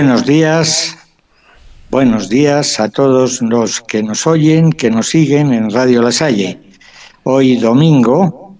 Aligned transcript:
Buenos 0.00 0.24
días, 0.24 0.96
buenos 1.90 2.28
días 2.28 2.78
a 2.78 2.88
todos 2.88 3.42
los 3.42 3.80
que 3.80 4.00
nos 4.00 4.28
oyen, 4.28 4.70
que 4.70 4.92
nos 4.92 5.08
siguen 5.08 5.52
en 5.52 5.72
Radio 5.72 6.02
La 6.02 6.12
Salle. 6.12 6.60
Hoy 7.24 7.56
domingo, 7.56 8.56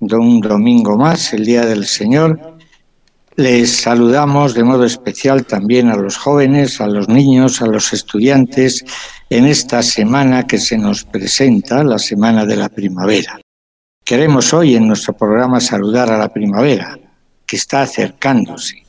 un 0.00 0.40
domingo 0.42 0.98
más, 0.98 1.32
el 1.32 1.46
Día 1.46 1.64
del 1.64 1.86
Señor, 1.86 2.58
les 3.36 3.74
saludamos 3.74 4.52
de 4.52 4.64
modo 4.64 4.84
especial 4.84 5.46
también 5.46 5.88
a 5.88 5.96
los 5.96 6.18
jóvenes, 6.18 6.78
a 6.82 6.88
los 6.88 7.08
niños, 7.08 7.62
a 7.62 7.66
los 7.68 7.94
estudiantes 7.94 8.84
en 9.30 9.46
esta 9.46 9.82
semana 9.82 10.46
que 10.46 10.58
se 10.58 10.76
nos 10.76 11.04
presenta, 11.04 11.82
la 11.84 11.98
Semana 11.98 12.44
de 12.44 12.56
la 12.56 12.68
Primavera. 12.68 13.40
Queremos 14.04 14.52
hoy 14.52 14.76
en 14.76 14.88
nuestro 14.88 15.14
programa 15.14 15.58
saludar 15.58 16.12
a 16.12 16.18
la 16.18 16.28
primavera, 16.28 16.98
que 17.46 17.56
está 17.56 17.80
acercándose. 17.80 18.82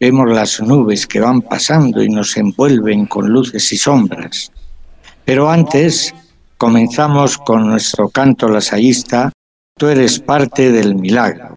Vemos 0.00 0.30
las 0.30 0.60
nubes 0.60 1.06
que 1.06 1.20
van 1.20 1.42
pasando 1.42 2.02
y 2.02 2.08
nos 2.08 2.36
envuelven 2.36 3.06
con 3.06 3.28
luces 3.28 3.72
y 3.72 3.76
sombras. 3.76 4.52
Pero 5.24 5.50
antes 5.50 6.14
comenzamos 6.58 7.38
con 7.38 7.68
nuestro 7.68 8.08
canto 8.08 8.48
lasallista, 8.48 9.32
Tú 9.76 9.88
eres 9.88 10.20
parte 10.20 10.70
del 10.70 10.94
milagro. 10.94 11.53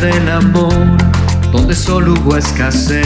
Del 0.00 0.28
amor 0.28 0.96
donde 1.52 1.74
solo 1.74 2.14
hubo 2.14 2.36
escasez. 2.36 3.04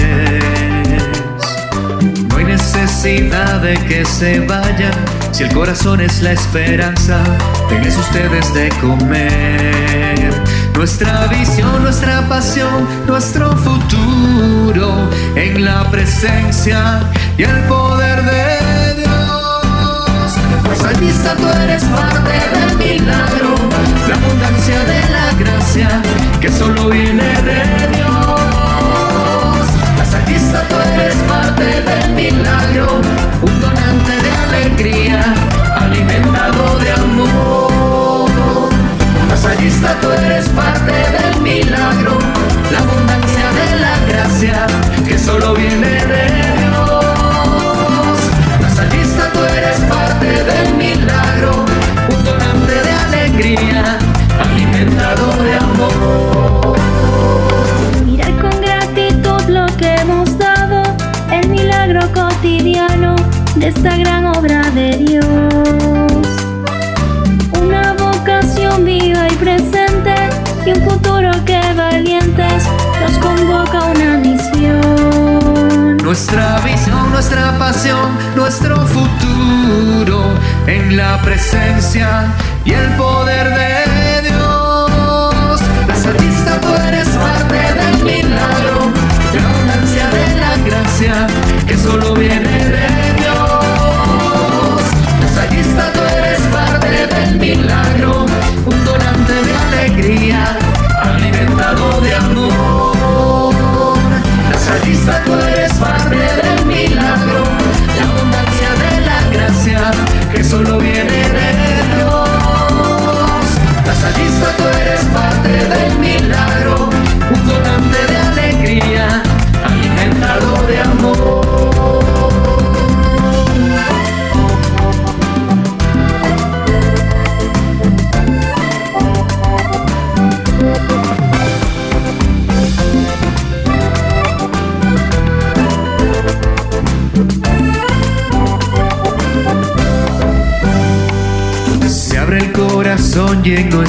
No 2.29 2.37
hay 2.37 2.45
necesidad 2.45 3.61
de 3.61 3.75
que 3.87 4.05
se 4.05 4.41
vayan 4.41 4.93
si 5.31 5.45
el 5.45 5.53
corazón 5.53 6.01
es 6.01 6.23
la 6.23 6.33
esperanza. 6.33 7.23
Tenés 7.69 7.97
ustedes 7.97 8.53
de 8.55 8.69
comer. 8.81 10.33
Nuestra 10.75 11.27
visión, 11.27 11.83
nuestra 11.83 12.27
pasión, 12.29 12.89
nuestro 13.07 13.57
futuro 13.57 15.11
en 15.37 15.65
la 15.65 15.89
presencia 15.91 17.01
y 17.37 17.45
el 17.45 17.59
poder 17.65 18.23
de 18.25 19.03
Dios. 19.03 20.35
Salvista, 20.79 21.35
tú 21.37 21.47
eres 21.63 21.85
parte 21.85 22.33
del 22.59 22.77
milagro 22.79 23.55
la 24.09 24.17
abundancia 24.17 24.85
de 24.85 25.00
gracia 25.41 25.89
que 26.41 26.51
solo 26.51 26.91
viene 26.91 27.29
de 27.49 27.61
Dios. 27.97 29.67
La 29.99 30.05
salvista 30.05 30.63
tú 30.69 30.77
eres 30.95 31.17
parte 31.35 31.65
del 31.89 32.13
milagro, 32.15 33.01
un 33.43 33.61
donante 33.61 34.13
de 34.25 34.31
alegría, 34.47 35.35
alimentado 35.77 36.79
de 36.79 36.91
amor. 36.93 38.71
La 39.29 39.37
salvista 39.37 39.97
tú 40.01 40.11
eres 40.11 40.49
parte 40.51 40.93
del 40.93 41.41
milagro, 41.41 42.19
la 42.71 42.79
abundancia 42.79 43.30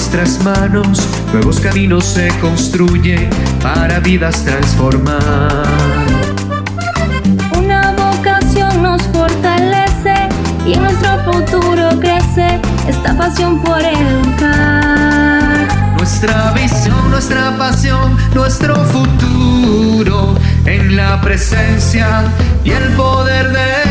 nuestras 0.02 0.44
manos 0.44 1.08
Nuevos 1.32 1.60
caminos 1.60 2.04
se 2.06 2.28
construyen 2.40 3.30
para 3.62 4.00
vidas 4.00 4.44
transformar. 4.44 5.64
Una 7.56 7.92
vocación 7.92 8.82
nos 8.82 9.04
fortalece 9.14 10.28
y 10.66 10.74
en 10.74 10.82
nuestro 10.82 11.20
futuro 11.32 12.00
crece 12.00 12.60
esta 12.88 13.16
pasión 13.16 13.62
por 13.62 13.80
educar. 13.80 15.68
Nuestra 15.98 16.52
visión, 16.54 17.12
nuestra 17.12 17.56
pasión, 17.60 18.18
nuestro 18.34 18.76
futuro 18.86 20.36
en 20.66 20.98
la 20.98 21.22
presencia 21.22 22.24
y 22.64 22.72
el 22.72 22.90
poder 22.94 23.52
de 23.52 23.91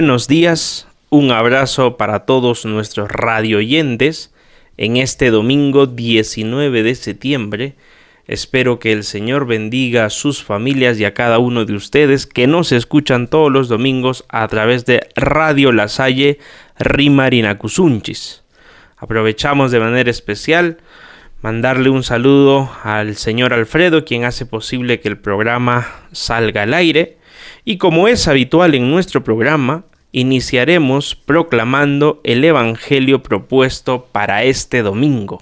buenos 0.00 0.28
días, 0.28 0.88
un 1.10 1.30
abrazo 1.30 1.98
para 1.98 2.20
todos 2.20 2.64
nuestros 2.64 3.10
radioyentes 3.10 4.32
en 4.78 4.96
este 4.96 5.30
domingo 5.30 5.84
19 5.84 6.82
de 6.82 6.94
septiembre. 6.94 7.74
Espero 8.26 8.78
que 8.78 8.92
el 8.92 9.04
Señor 9.04 9.46
bendiga 9.46 10.06
a 10.06 10.10
sus 10.10 10.42
familias 10.42 10.98
y 10.98 11.04
a 11.04 11.12
cada 11.12 11.38
uno 11.38 11.66
de 11.66 11.74
ustedes 11.74 12.24
que 12.24 12.46
nos 12.46 12.72
escuchan 12.72 13.28
todos 13.28 13.52
los 13.52 13.68
domingos 13.68 14.24
a 14.30 14.48
través 14.48 14.86
de 14.86 15.06
Radio 15.16 15.70
La 15.70 15.86
Salle 15.86 16.38
Rimarinacusunchis. 16.78 18.42
Aprovechamos 18.96 19.70
de 19.70 19.80
manera 19.80 20.10
especial 20.10 20.78
mandarle 21.42 21.90
un 21.90 22.04
saludo 22.04 22.70
al 22.84 23.16
señor 23.16 23.52
Alfredo, 23.52 24.06
quien 24.06 24.24
hace 24.24 24.46
posible 24.46 24.98
que 25.00 25.08
el 25.08 25.18
programa 25.18 25.86
salga 26.12 26.62
al 26.62 26.72
aire. 26.72 27.18
Y 27.66 27.76
como 27.76 28.08
es 28.08 28.26
habitual 28.28 28.74
en 28.74 28.90
nuestro 28.90 29.22
programa, 29.22 29.84
iniciaremos 30.12 31.14
proclamando 31.14 32.20
el 32.24 32.44
Evangelio 32.44 33.22
propuesto 33.22 34.06
para 34.12 34.44
este 34.44 34.82
domingo. 34.82 35.40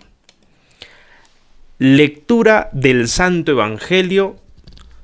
Lectura 1.79 2.69
del 2.73 3.09
Santo 3.09 3.53
Evangelio 3.53 4.37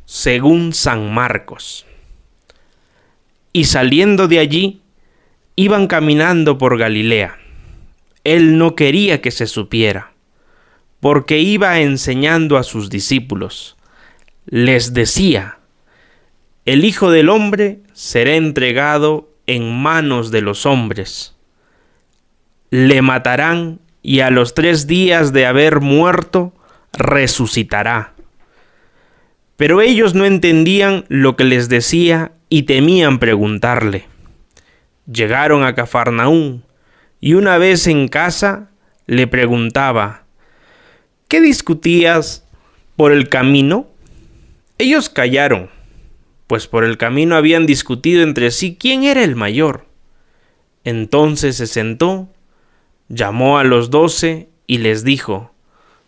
según 0.04 0.72
San 0.72 1.12
Marcos. 1.12 1.86
Y 3.52 3.64
saliendo 3.64 4.28
de 4.28 4.40
allí, 4.40 4.82
iban 5.56 5.86
caminando 5.86 6.58
por 6.58 6.76
Galilea. 6.76 7.38
Él 8.24 8.58
no 8.58 8.74
quería 8.74 9.20
que 9.20 9.30
se 9.30 9.46
supiera 9.46 10.14
porque 11.04 11.38
iba 11.38 11.80
enseñando 11.80 12.56
a 12.56 12.62
sus 12.62 12.88
discípulos. 12.88 13.76
Les 14.46 14.94
decía, 14.94 15.58
el 16.64 16.86
Hijo 16.86 17.10
del 17.10 17.28
Hombre 17.28 17.80
será 17.92 18.36
entregado 18.36 19.28
en 19.46 19.74
manos 19.74 20.30
de 20.30 20.40
los 20.40 20.66
hombres. 20.66 21.34
Le 22.70 23.02
matarán 23.02 23.80
y 24.02 24.20
a 24.20 24.30
los 24.30 24.54
tres 24.54 24.86
días 24.86 25.32
de 25.32 25.46
haber 25.46 25.80
muerto 25.80 26.52
resucitará. 26.92 28.12
Pero 29.56 29.80
ellos 29.80 30.14
no 30.14 30.24
entendían 30.24 31.04
lo 31.08 31.36
que 31.36 31.44
les 31.44 31.68
decía 31.68 32.32
y 32.48 32.64
temían 32.64 33.18
preguntarle. 33.18 34.06
Llegaron 35.10 35.64
a 35.64 35.74
Cafarnaún 35.74 36.64
y 37.20 37.34
una 37.34 37.58
vez 37.58 37.86
en 37.86 38.08
casa 38.08 38.70
le 39.06 39.26
preguntaba, 39.26 40.24
¿Qué 41.28 41.40
discutías 41.40 42.44
por 42.96 43.12
el 43.12 43.28
camino? 43.28 43.88
Ellos 44.78 45.08
callaron, 45.08 45.70
pues 46.46 46.66
por 46.66 46.84
el 46.84 46.98
camino 46.98 47.36
habían 47.36 47.66
discutido 47.66 48.22
entre 48.22 48.50
sí 48.50 48.76
quién 48.78 49.04
era 49.04 49.24
el 49.24 49.36
mayor. 49.36 49.86
Entonces 50.84 51.56
se 51.56 51.66
sentó, 51.66 52.28
llamó 53.08 53.58
a 53.58 53.64
los 53.64 53.90
doce 53.90 54.48
y 54.66 54.78
les 54.78 55.04
dijo, 55.04 55.52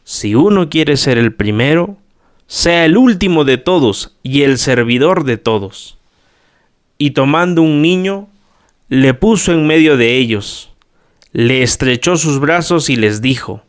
si 0.05 0.35
uno 0.35 0.69
quiere 0.69 0.97
ser 0.97 1.19
el 1.19 1.35
primero, 1.35 1.97
sea 2.47 2.85
el 2.85 2.97
último 2.97 3.44
de 3.44 3.59
todos 3.59 4.17
y 4.23 4.43
el 4.43 4.59
servidor 4.59 5.25
de 5.25 5.37
todos. 5.37 5.99
Y 6.99 7.11
tomando 7.11 7.62
un 7.62 7.83
niño, 7.83 8.29
le 8.88 9.15
puso 9.15 9.53
en 9.53 9.67
medio 9.67 9.97
de 9.97 10.17
ellos, 10.17 10.73
le 11.33 11.62
estrechó 11.62 12.17
sus 12.17 12.38
brazos 12.38 12.88
y 12.88 12.97
les 12.97 13.21
dijo, 13.21 13.62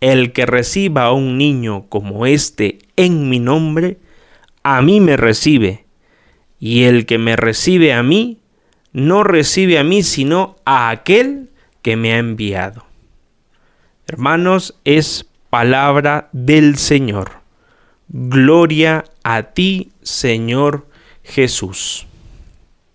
el 0.00 0.32
que 0.32 0.46
reciba 0.46 1.04
a 1.04 1.12
un 1.12 1.38
niño 1.38 1.86
como 1.88 2.26
este 2.26 2.78
en 2.96 3.28
mi 3.28 3.40
nombre, 3.40 3.98
a 4.64 4.82
mí 4.82 5.00
me 5.00 5.16
recibe, 5.16 5.84
y 6.58 6.84
el 6.84 7.06
que 7.06 7.18
me 7.18 7.36
recibe 7.36 7.92
a 7.92 8.02
mí, 8.02 8.40
no 8.92 9.22
recibe 9.22 9.78
a 9.78 9.84
mí, 9.84 10.02
sino 10.02 10.56
a 10.64 10.90
aquel 10.90 11.50
que 11.82 11.96
me 11.96 12.14
ha 12.14 12.18
enviado. 12.18 12.84
Hermanos, 14.06 14.74
es 14.84 15.26
palabra 15.50 16.28
del 16.32 16.78
Señor. 16.78 17.30
Gloria 18.08 19.04
a 19.22 19.42
ti, 19.42 19.92
Señor 20.02 20.86
Jesús. 21.22 22.06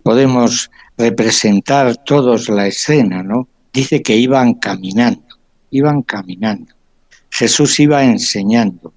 Podemos 0.03 0.71
representar 0.97 1.97
todos 1.97 2.49
la 2.49 2.67
escena, 2.67 3.23
¿no? 3.23 3.47
Dice 3.73 4.01
que 4.01 4.15
iban 4.17 4.55
caminando, 4.55 5.37
iban 5.71 6.01
caminando. 6.01 6.73
Jesús 7.29 7.79
iba 7.79 8.03
enseñando 8.03 8.93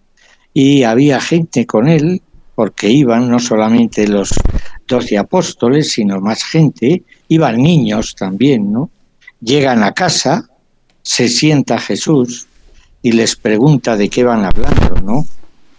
y 0.54 0.82
había 0.84 1.20
gente 1.20 1.66
con 1.66 1.88
él, 1.88 2.22
porque 2.62 2.88
iban 2.88 3.28
no 3.28 3.40
solamente 3.40 4.06
los 4.06 4.30
doce 4.86 5.18
apóstoles, 5.18 5.90
sino 5.90 6.20
más 6.20 6.44
gente, 6.44 7.02
iban 7.26 7.60
niños 7.60 8.14
también, 8.14 8.70
¿no? 8.70 8.88
Llegan 9.40 9.82
a 9.82 9.90
casa, 9.90 10.48
se 11.02 11.28
sienta 11.28 11.80
Jesús 11.80 12.46
y 13.02 13.10
les 13.10 13.34
pregunta 13.34 13.96
de 13.96 14.08
qué 14.08 14.22
van 14.22 14.44
hablando, 14.44 15.00
¿no? 15.00 15.26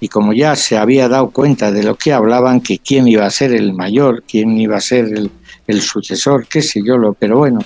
Y 0.01 0.09
como 0.09 0.33
ya 0.33 0.57
se 0.57 0.75
había 0.75 1.07
dado 1.07 1.29
cuenta 1.29 1.71
de 1.71 1.83
lo 1.83 1.95
que 1.95 2.11
hablaban, 2.11 2.59
que 2.59 2.79
quién 2.79 3.07
iba 3.07 3.25
a 3.25 3.31
ser 3.31 3.53
el 3.53 3.71
mayor, 3.71 4.25
quién 4.27 4.57
iba 4.59 4.75
a 4.75 4.81
ser 4.81 5.05
el, 5.05 5.31
el 5.67 5.81
sucesor, 5.81 6.47
qué 6.47 6.61
sé 6.61 6.81
yo, 6.85 6.97
lo, 6.97 7.13
pero 7.13 7.37
bueno, 7.37 7.61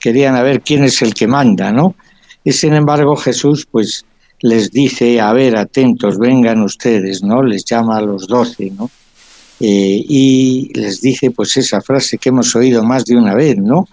querían 0.00 0.42
ver 0.42 0.62
quién 0.62 0.82
es 0.84 1.02
el 1.02 1.12
que 1.12 1.26
manda, 1.26 1.70
¿no? 1.72 1.94
Y 2.42 2.52
sin 2.52 2.72
embargo 2.72 3.16
Jesús, 3.16 3.68
pues 3.70 4.06
les 4.42 4.70
dice, 4.70 5.20
a 5.20 5.32
ver, 5.32 5.56
atentos, 5.56 6.18
vengan 6.18 6.62
ustedes, 6.62 7.22
¿no? 7.22 7.42
Les 7.42 7.64
llama 7.64 7.98
a 7.98 8.02
los 8.02 8.26
doce, 8.26 8.70
¿no? 8.70 8.90
Eh, 9.60 10.04
y 10.08 10.72
les 10.74 11.00
dice 11.00 11.30
pues 11.30 11.56
esa 11.56 11.80
frase 11.80 12.18
que 12.18 12.30
hemos 12.30 12.54
oído 12.56 12.82
más 12.82 13.04
de 13.04 13.16
una 13.16 13.34
vez, 13.34 13.56
¿no? 13.56 13.88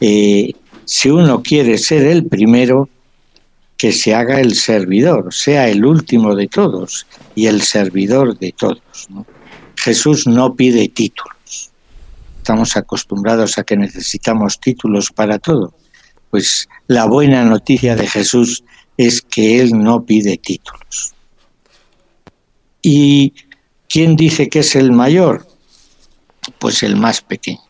Eh, 0.00 0.52
si 0.84 1.10
uno 1.10 1.42
quiere 1.42 1.78
ser 1.78 2.04
el 2.04 2.26
primero, 2.26 2.88
que 3.76 3.92
se 3.92 4.14
haga 4.14 4.40
el 4.40 4.54
servidor, 4.54 5.32
sea 5.34 5.68
el 5.68 5.84
último 5.84 6.34
de 6.34 6.48
todos 6.48 7.06
y 7.34 7.46
el 7.46 7.62
servidor 7.62 8.38
de 8.38 8.52
todos. 8.52 9.06
¿no? 9.10 9.26
Jesús 9.76 10.26
no 10.26 10.54
pide 10.54 10.88
títulos. 10.88 11.70
Estamos 12.38 12.76
acostumbrados 12.76 13.58
a 13.58 13.64
que 13.64 13.76
necesitamos 13.76 14.60
títulos 14.60 15.10
para 15.10 15.38
todo. 15.38 15.74
Pues 16.30 16.68
la 16.86 17.04
buena 17.04 17.44
noticia 17.44 17.96
de 17.96 18.06
Jesús 18.06 18.64
es 18.96 19.22
que 19.22 19.60
él 19.60 19.72
no 19.72 20.04
pide 20.04 20.36
títulos. 20.36 21.14
¿Y 22.82 23.34
quién 23.88 24.16
dice 24.16 24.48
que 24.48 24.60
es 24.60 24.76
el 24.76 24.92
mayor? 24.92 25.46
Pues 26.58 26.82
el 26.82 26.96
más 26.96 27.20
pequeño, 27.20 27.60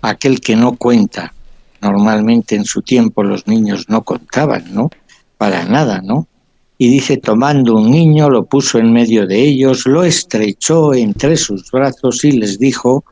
aquel 0.00 0.40
que 0.40 0.56
no 0.56 0.76
cuenta. 0.76 1.34
Normalmente 1.82 2.56
en 2.56 2.64
su 2.64 2.82
tiempo 2.82 3.22
los 3.22 3.46
niños 3.46 3.86
no 3.88 4.02
contaban, 4.02 4.74
¿no? 4.74 4.90
Para 5.38 5.64
nada, 5.64 6.00
¿no? 6.02 6.26
Y 6.78 6.88
dice, 6.88 7.18
tomando 7.18 7.76
un 7.76 7.90
niño, 7.90 8.30
lo 8.30 8.46
puso 8.46 8.78
en 8.78 8.92
medio 8.92 9.26
de 9.26 9.42
ellos, 9.42 9.86
lo 9.86 10.02
estrechó 10.02 10.94
entre 10.94 11.36
sus 11.36 11.70
brazos 11.70 12.24
y 12.24 12.32
les 12.32 12.58
dijo, 12.58 13.04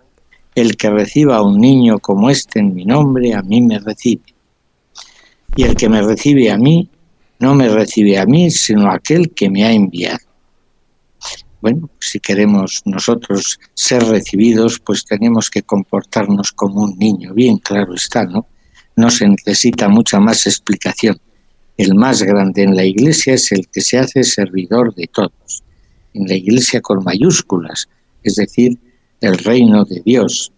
el 0.55 0.77
que 0.77 0.89
reciba 0.91 1.37
a 1.37 1.43
un 1.43 1.61
niño 1.61 1.99
como 1.99 2.31
este 2.31 2.61
en 2.61 2.75
mi 2.75 2.85
nombre, 2.85 3.35
a 3.35 3.43
mí 3.43 3.61
me 3.61 3.79
recibe. 3.79 4.23
Y 5.55 5.65
el 5.65 5.75
que 5.75 5.89
me 5.89 6.01
recibe 6.01 6.51
a 6.51 6.57
mí, 6.57 6.89
no 7.39 7.55
me 7.55 7.69
recibe 7.69 8.19
a 8.19 8.27
mí, 8.27 8.51
sino 8.51 8.91
a 8.91 8.95
aquel 8.95 9.33
que 9.35 9.49
me 9.49 9.65
ha 9.65 9.73
enviado. 9.73 10.19
Bueno, 11.61 11.91
si 12.01 12.21
queremos 12.21 12.83
nosotros 12.85 13.59
ser 13.75 14.05
recibidos, 14.05 14.79
pues 14.79 15.05
tenemos 15.05 15.51
que 15.51 15.63
comportarnos 15.63 16.53
como 16.53 16.83
un 16.85 16.97
niño, 16.99 17.35
bien 17.35 17.59
claro 17.59 17.95
está, 17.95 18.25
¿no? 18.25 18.47
No 18.95 19.11
se 19.11 19.29
necesita 19.29 19.89
mucha 19.89 20.21
más 20.21 20.47
explicación. 20.47 21.21
El 21.77 21.95
más 21.95 22.23
grande 22.23 22.63
en 22.63 22.77
la 22.77 22.85
iglesia 22.85 23.35
es 23.35 23.51
el 23.53 23.69
que 23.69 23.81
se 23.81 23.99
hace 23.99 24.25
servidor 24.25 24.95
de 24.95 25.09
todos. 25.09 25.63
En 26.15 26.27
la 26.27 26.35
iglesia 26.35 26.81
con 26.81 27.05
mayúsculas, 27.05 27.89
es 28.23 28.37
decir, 28.37 28.79
el 29.21 29.39
reino 29.39 29.85
de 29.85 30.01
Dios, 30.05 30.53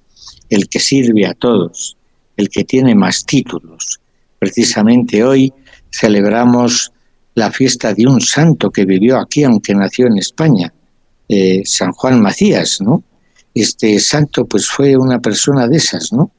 el 0.49 0.69
que 0.69 0.81
sirve 0.81 1.27
a 1.27 1.35
todos, 1.35 1.97
el 2.37 2.49
que 2.49 2.65
tiene 2.65 2.95
más 2.95 3.25
títulos. 3.25 4.01
Precisamente 4.39 5.23
hoy 5.23 5.53
celebramos 5.91 6.93
la 7.35 7.51
fiesta 7.51 7.95
de 7.95 8.07
un 8.07 8.21
santo 8.21 8.71
que 8.71 8.85
vivió 8.85 9.19
aquí, 9.19 9.45
aunque 9.45 9.75
nació 9.75 10.07
en 10.07 10.19
España, 10.19 10.73
eh, 11.29 11.63
San 11.65 11.93
Juan 11.93 12.21
Macías, 12.21 12.81
¿no? 12.81 13.03
Este 13.55 13.99
santo 13.99 14.47
pues 14.47 14.69
fue 14.69 14.97
una 14.97 15.21
persona 15.21 15.67
de 15.69 15.77
esas, 15.77 16.13
¿no? 16.13 16.31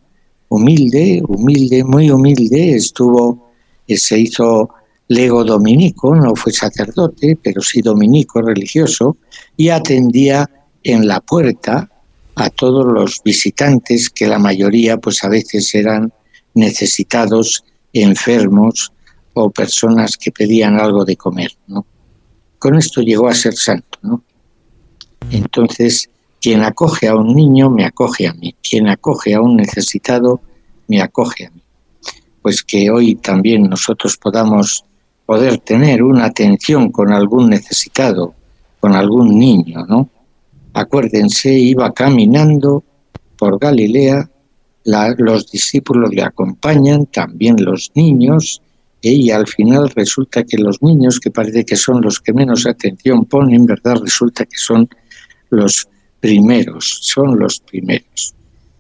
Humilde, 0.50 1.22
humilde, 1.28 1.84
muy 1.84 2.12
humilde, 2.12 2.76
estuvo, 2.76 3.52
eh, 3.88 3.98
se 3.98 4.20
hizo 4.20 4.70
lego 5.08 5.44
dominico, 5.44 6.16
no 6.16 6.36
fue 6.36 6.54
sacerdote, 6.54 7.38
pero 7.42 7.62
sí 7.62 7.82
dominico 7.82 8.42
religioso, 8.42 9.18
y 9.58 9.70
atendía 9.70 10.50
en 10.84 11.08
la 11.08 11.20
puerta 11.20 11.90
a 12.36 12.50
todos 12.50 12.86
los 12.86 13.22
visitantes, 13.24 14.10
que 14.10 14.28
la 14.28 14.40
mayoría 14.40 14.98
pues 14.98 15.24
a 15.24 15.30
veces 15.30 15.74
eran 15.76 16.14
necesitados, 16.54 17.64
enfermos, 17.94 18.94
o 19.34 19.50
personas 19.50 20.18
que 20.18 20.32
pedían 20.32 20.80
algo 20.80 21.06
de 21.06 21.16
comer, 21.16 21.52
¿no? 21.68 21.86
Con 22.60 22.76
esto 22.76 23.02
llegó 23.02 23.28
a 23.28 23.34
ser 23.34 23.56
santo, 23.56 23.98
¿no? 24.02 24.24
Entonces, 25.32 26.10
Quien 26.42 26.64
acoge 26.64 27.08
a 27.08 27.16
un 27.16 27.36
niño 27.36 27.70
me 27.70 27.86
acoge 27.86 28.28
a 28.28 28.34
mí. 28.34 28.56
Quien 28.68 28.88
acoge 28.90 29.36
a 29.36 29.42
un 29.42 29.56
necesitado 29.58 30.42
me 30.88 31.00
acoge 31.00 31.46
a 31.46 31.52
mí. 31.52 31.62
Pues 32.42 32.64
que 32.64 32.90
hoy 32.90 33.14
también 33.14 33.70
nosotros 33.70 34.18
podamos 34.18 34.84
poder 35.28 35.60
tener 35.60 36.02
una 36.02 36.26
atención 36.26 36.92
con 36.92 37.14
algún 37.14 37.52
necesitado, 37.52 38.34
con 38.80 38.96
algún 38.96 39.38
niño, 39.38 39.86
¿no? 39.86 40.10
Acuérdense, 40.74 41.54
iba 41.54 41.94
caminando 41.94 42.84
por 43.38 43.60
Galilea, 43.60 44.28
los 45.18 45.52
discípulos 45.52 46.10
le 46.12 46.24
acompañan, 46.24 47.06
también 47.06 47.64
los 47.64 47.92
niños, 47.94 48.64
y 49.02 49.32
al 49.32 49.48
final 49.48 49.90
resulta 49.90 50.44
que 50.44 50.58
los 50.58 50.82
niños, 50.82 51.20
que 51.20 51.32
parece 51.32 51.66
que 51.66 51.76
son 51.76 52.02
los 52.02 52.20
que 52.20 52.34
menos 52.34 52.68
atención 52.68 53.26
ponen, 53.26 53.66
¿verdad? 53.66 53.96
Resulta 54.02 54.46
que 54.46 54.58
son 54.58 54.88
los 55.50 55.88
primeros, 56.20 57.00
son 57.02 57.40
los 57.40 57.60
primeros. 57.60 58.36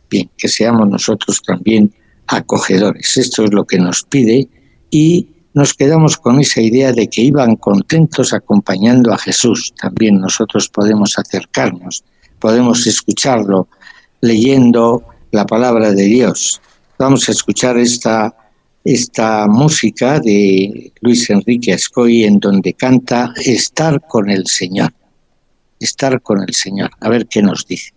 Bien, 0.09 0.29
que 0.37 0.47
seamos 0.47 0.87
nosotros 0.87 1.41
también 1.41 1.91
acogedores. 2.27 3.17
Esto 3.17 3.45
es 3.45 3.53
lo 3.53 3.65
que 3.65 3.79
nos 3.79 4.03
pide 4.03 4.47
y 4.91 5.27
nos 5.53 5.73
quedamos 5.73 6.17
con 6.17 6.39
esa 6.39 6.61
idea 6.61 6.91
de 6.93 7.09
que 7.09 7.21
iban 7.21 7.55
contentos 7.55 8.33
acompañando 8.33 9.11
a 9.11 9.17
Jesús. 9.17 9.73
También 9.81 10.19
nosotros 10.19 10.69
podemos 10.69 11.17
acercarnos, 11.17 12.03
podemos 12.39 12.85
escucharlo 12.87 13.67
leyendo 14.21 15.03
la 15.31 15.45
palabra 15.45 15.91
de 15.91 16.03
Dios. 16.03 16.61
Vamos 16.99 17.27
a 17.27 17.31
escuchar 17.31 17.77
esta, 17.77 18.33
esta 18.83 19.47
música 19.47 20.19
de 20.19 20.91
Luis 21.01 21.29
Enrique 21.29 21.73
Ascoy 21.73 22.23
en 22.23 22.39
donde 22.39 22.73
canta 22.73 23.33
Estar 23.38 24.01
con 24.07 24.29
el 24.29 24.47
Señor. 24.47 24.93
Estar 25.79 26.21
con 26.21 26.41
el 26.41 26.53
Señor. 26.53 26.91
A 27.00 27.09
ver 27.09 27.27
qué 27.27 27.41
nos 27.41 27.65
dice. 27.65 27.93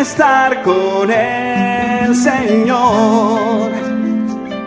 estar 0.00 0.62
con 0.62 1.10
el 1.10 2.14
Señor 2.14 3.70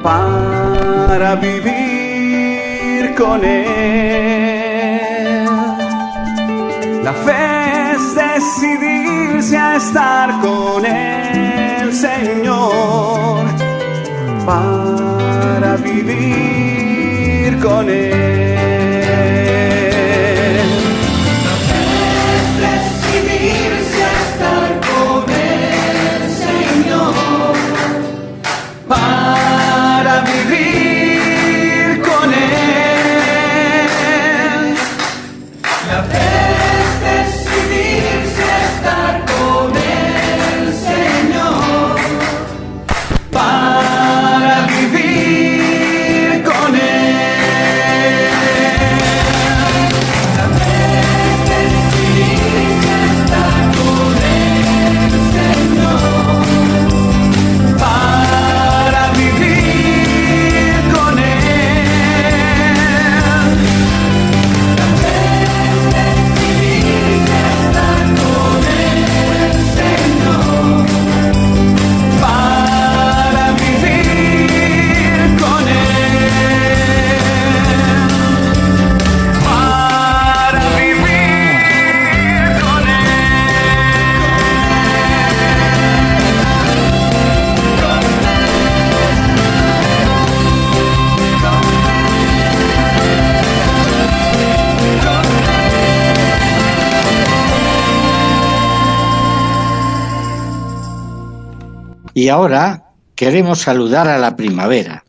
para 0.03 1.35
vivir 1.35 3.13
con 3.15 3.43
Él. 3.43 4.67
La 7.03 7.13
fe 7.13 7.91
es 7.93 8.15
decidirse 8.15 9.57
a 9.57 9.75
estar 9.75 10.39
con 10.41 10.85
el 10.85 11.93
Señor 11.93 13.45
para 14.45 15.75
vivir 15.77 17.59
con 17.59 17.89
Él. 17.89 18.86
Y 102.27 102.29
ahora 102.29 102.83
queremos 103.15 103.61
saludar 103.61 104.09
a 104.09 104.17
la 104.17 104.35
primavera. 104.35 105.05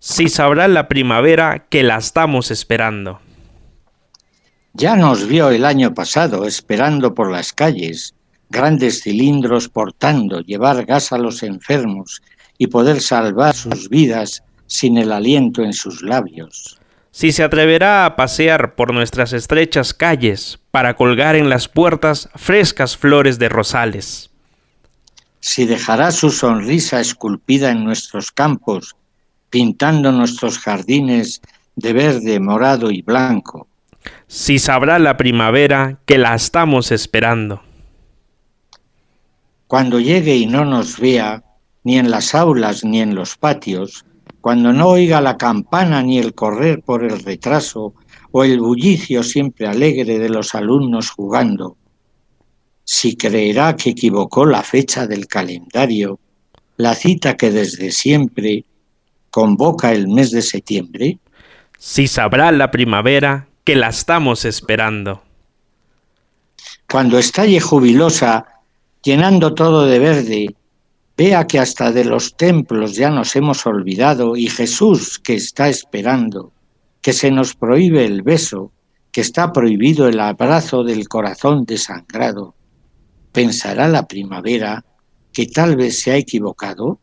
Si 0.00 0.28
sabrá 0.28 0.66
la 0.66 0.88
primavera 0.88 1.66
que 1.68 1.84
la 1.84 1.98
estamos 1.98 2.50
esperando. 2.50 3.20
Ya 4.72 4.96
nos 4.96 5.28
vio 5.28 5.50
el 5.50 5.64
año 5.64 5.94
pasado 5.94 6.44
esperando 6.44 7.14
por 7.14 7.30
las 7.30 7.52
calles, 7.52 8.16
grandes 8.50 9.04
cilindros 9.04 9.68
portando, 9.68 10.40
llevar 10.40 10.84
gas 10.84 11.12
a 11.12 11.18
los 11.18 11.44
enfermos 11.44 12.22
y 12.58 12.66
poder 12.66 13.00
salvar 13.00 13.54
sus 13.54 13.88
vidas 13.88 14.42
sin 14.66 14.98
el 14.98 15.12
aliento 15.12 15.62
en 15.62 15.74
sus 15.74 16.02
labios. 16.02 16.80
Si 17.12 17.30
se 17.30 17.44
atreverá 17.44 18.04
a 18.04 18.16
pasear 18.16 18.74
por 18.74 18.92
nuestras 18.92 19.32
estrechas 19.32 19.94
calles 19.94 20.58
para 20.72 20.96
colgar 20.96 21.36
en 21.36 21.48
las 21.48 21.68
puertas 21.68 22.30
frescas 22.34 22.96
flores 22.96 23.38
de 23.38 23.48
rosales. 23.48 24.31
Si 25.42 25.66
dejará 25.66 26.10
su 26.10 26.30
sonrisa 26.30 27.00
esculpida 27.00 27.70
en 27.70 27.84
nuestros 27.84 28.32
campos, 28.32 28.96
pintando 29.50 30.10
nuestros 30.10 30.58
jardines 30.58 31.42
de 31.76 31.92
verde, 31.92 32.40
morado 32.40 32.90
y 32.90 33.02
blanco 33.02 33.68
si 34.26 34.58
sabrá 34.58 34.98
la 34.98 35.16
primavera 35.16 35.98
que 36.06 36.18
la 36.18 36.34
estamos 36.34 36.90
esperando. 36.90 37.62
Cuando 39.66 40.00
llegue 40.00 40.36
y 40.36 40.46
no 40.46 40.64
nos 40.64 40.98
vea, 40.98 41.44
ni 41.84 41.98
en 41.98 42.10
las 42.10 42.34
aulas 42.34 42.84
ni 42.84 43.00
en 43.00 43.14
los 43.14 43.36
patios, 43.36 44.04
cuando 44.40 44.72
no 44.72 44.88
oiga 44.88 45.20
la 45.20 45.36
campana 45.36 46.02
ni 46.02 46.18
el 46.18 46.34
correr 46.34 46.82
por 46.82 47.04
el 47.04 47.22
retraso 47.22 47.94
o 48.30 48.44
el 48.44 48.60
bullicio 48.60 49.22
siempre 49.22 49.66
alegre 49.66 50.18
de 50.18 50.28
los 50.28 50.54
alumnos 50.54 51.10
jugando, 51.10 51.76
si 52.84 53.16
creerá 53.16 53.76
que 53.76 53.90
equivocó 53.90 54.46
la 54.46 54.62
fecha 54.62 55.06
del 55.06 55.26
calendario, 55.26 56.18
la 56.76 56.94
cita 56.94 57.36
que 57.36 57.50
desde 57.50 57.92
siempre 57.92 58.64
convoca 59.30 59.92
el 59.92 60.08
mes 60.08 60.30
de 60.30 60.42
septiembre, 60.42 61.18
si 61.78 62.06
sabrá 62.06 62.52
la 62.52 62.70
primavera 62.70 63.48
que 63.64 63.76
la 63.76 63.88
estamos 63.88 64.44
esperando. 64.44 65.22
Cuando 66.90 67.18
estalle 67.18 67.60
jubilosa, 67.60 68.46
llenando 69.02 69.54
todo 69.54 69.86
de 69.86 69.98
verde, 69.98 70.54
vea 71.16 71.46
que 71.46 71.58
hasta 71.58 71.92
de 71.92 72.04
los 72.04 72.36
templos 72.36 72.94
ya 72.94 73.10
nos 73.10 73.34
hemos 73.36 73.66
olvidado 73.66 74.36
y 74.36 74.48
Jesús 74.48 75.18
que 75.18 75.34
está 75.34 75.68
esperando, 75.68 76.52
que 77.00 77.12
se 77.12 77.30
nos 77.30 77.54
prohíbe 77.54 78.04
el 78.04 78.22
beso, 78.22 78.72
que 79.10 79.20
está 79.20 79.52
prohibido 79.52 80.08
el 80.08 80.20
abrazo 80.20 80.84
del 80.84 81.08
corazón 81.08 81.64
desangrado, 81.64 82.54
pensará 83.32 83.88
la 83.88 84.06
primavera 84.06 84.84
que 85.32 85.46
tal 85.46 85.76
vez 85.76 86.00
se 86.00 86.12
ha 86.12 86.16
equivocado 86.16 87.00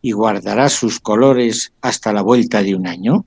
y 0.00 0.12
guardará 0.12 0.68
sus 0.68 1.00
colores 1.00 1.72
hasta 1.80 2.12
la 2.12 2.22
vuelta 2.22 2.62
de 2.62 2.74
un 2.74 2.86
año? 2.86 3.24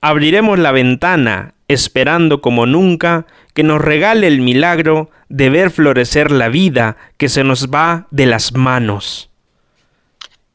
Abriremos 0.00 0.58
la 0.58 0.72
ventana 0.72 1.54
esperando 1.68 2.40
como 2.40 2.66
nunca 2.66 3.26
que 3.54 3.62
nos 3.62 3.80
regale 3.80 4.26
el 4.26 4.40
milagro 4.40 5.10
de 5.28 5.50
ver 5.50 5.70
florecer 5.70 6.30
la 6.30 6.48
vida 6.48 6.96
que 7.16 7.28
se 7.28 7.42
nos 7.42 7.68
va 7.70 8.06
de 8.10 8.26
las 8.26 8.52
manos. 8.52 9.30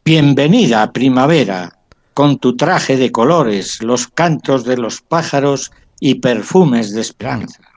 Bienvenida, 0.06 0.92
primavera, 0.92 1.78
con 2.14 2.40
tu 2.40 2.56
traje 2.56 2.98
de 2.98 3.12
colores, 3.12 3.82
los 3.84 4.08
cantos 4.08 4.64
de 4.64 4.78
los 4.78 5.02
pájaros 5.02 5.72
y 6.00 6.16
perfumes 6.16 6.94
de 6.94 7.02
esperanza. 7.02 7.71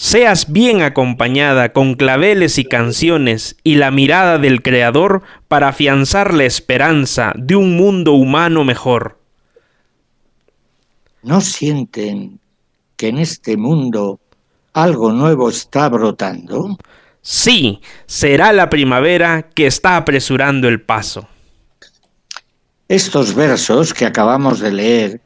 Seas 0.00 0.52
bien 0.52 0.82
acompañada 0.82 1.72
con 1.72 1.94
claveles 1.94 2.58
y 2.58 2.64
canciones 2.64 3.56
y 3.64 3.74
la 3.74 3.90
mirada 3.90 4.38
del 4.38 4.62
Creador 4.62 5.22
para 5.48 5.70
afianzar 5.70 6.34
la 6.34 6.44
esperanza 6.44 7.32
de 7.36 7.56
un 7.56 7.76
mundo 7.76 8.12
humano 8.12 8.62
mejor. 8.62 9.18
¿No 11.24 11.40
sienten 11.40 12.38
que 12.96 13.08
en 13.08 13.18
este 13.18 13.56
mundo 13.56 14.20
algo 14.72 15.10
nuevo 15.10 15.48
está 15.48 15.88
brotando? 15.88 16.78
Sí, 17.20 17.80
será 18.06 18.52
la 18.52 18.70
primavera 18.70 19.50
que 19.52 19.66
está 19.66 19.96
apresurando 19.96 20.68
el 20.68 20.80
paso. 20.80 21.26
Estos 22.86 23.34
versos 23.34 23.92
que 23.92 24.06
acabamos 24.06 24.60
de 24.60 24.70
leer 24.70 25.20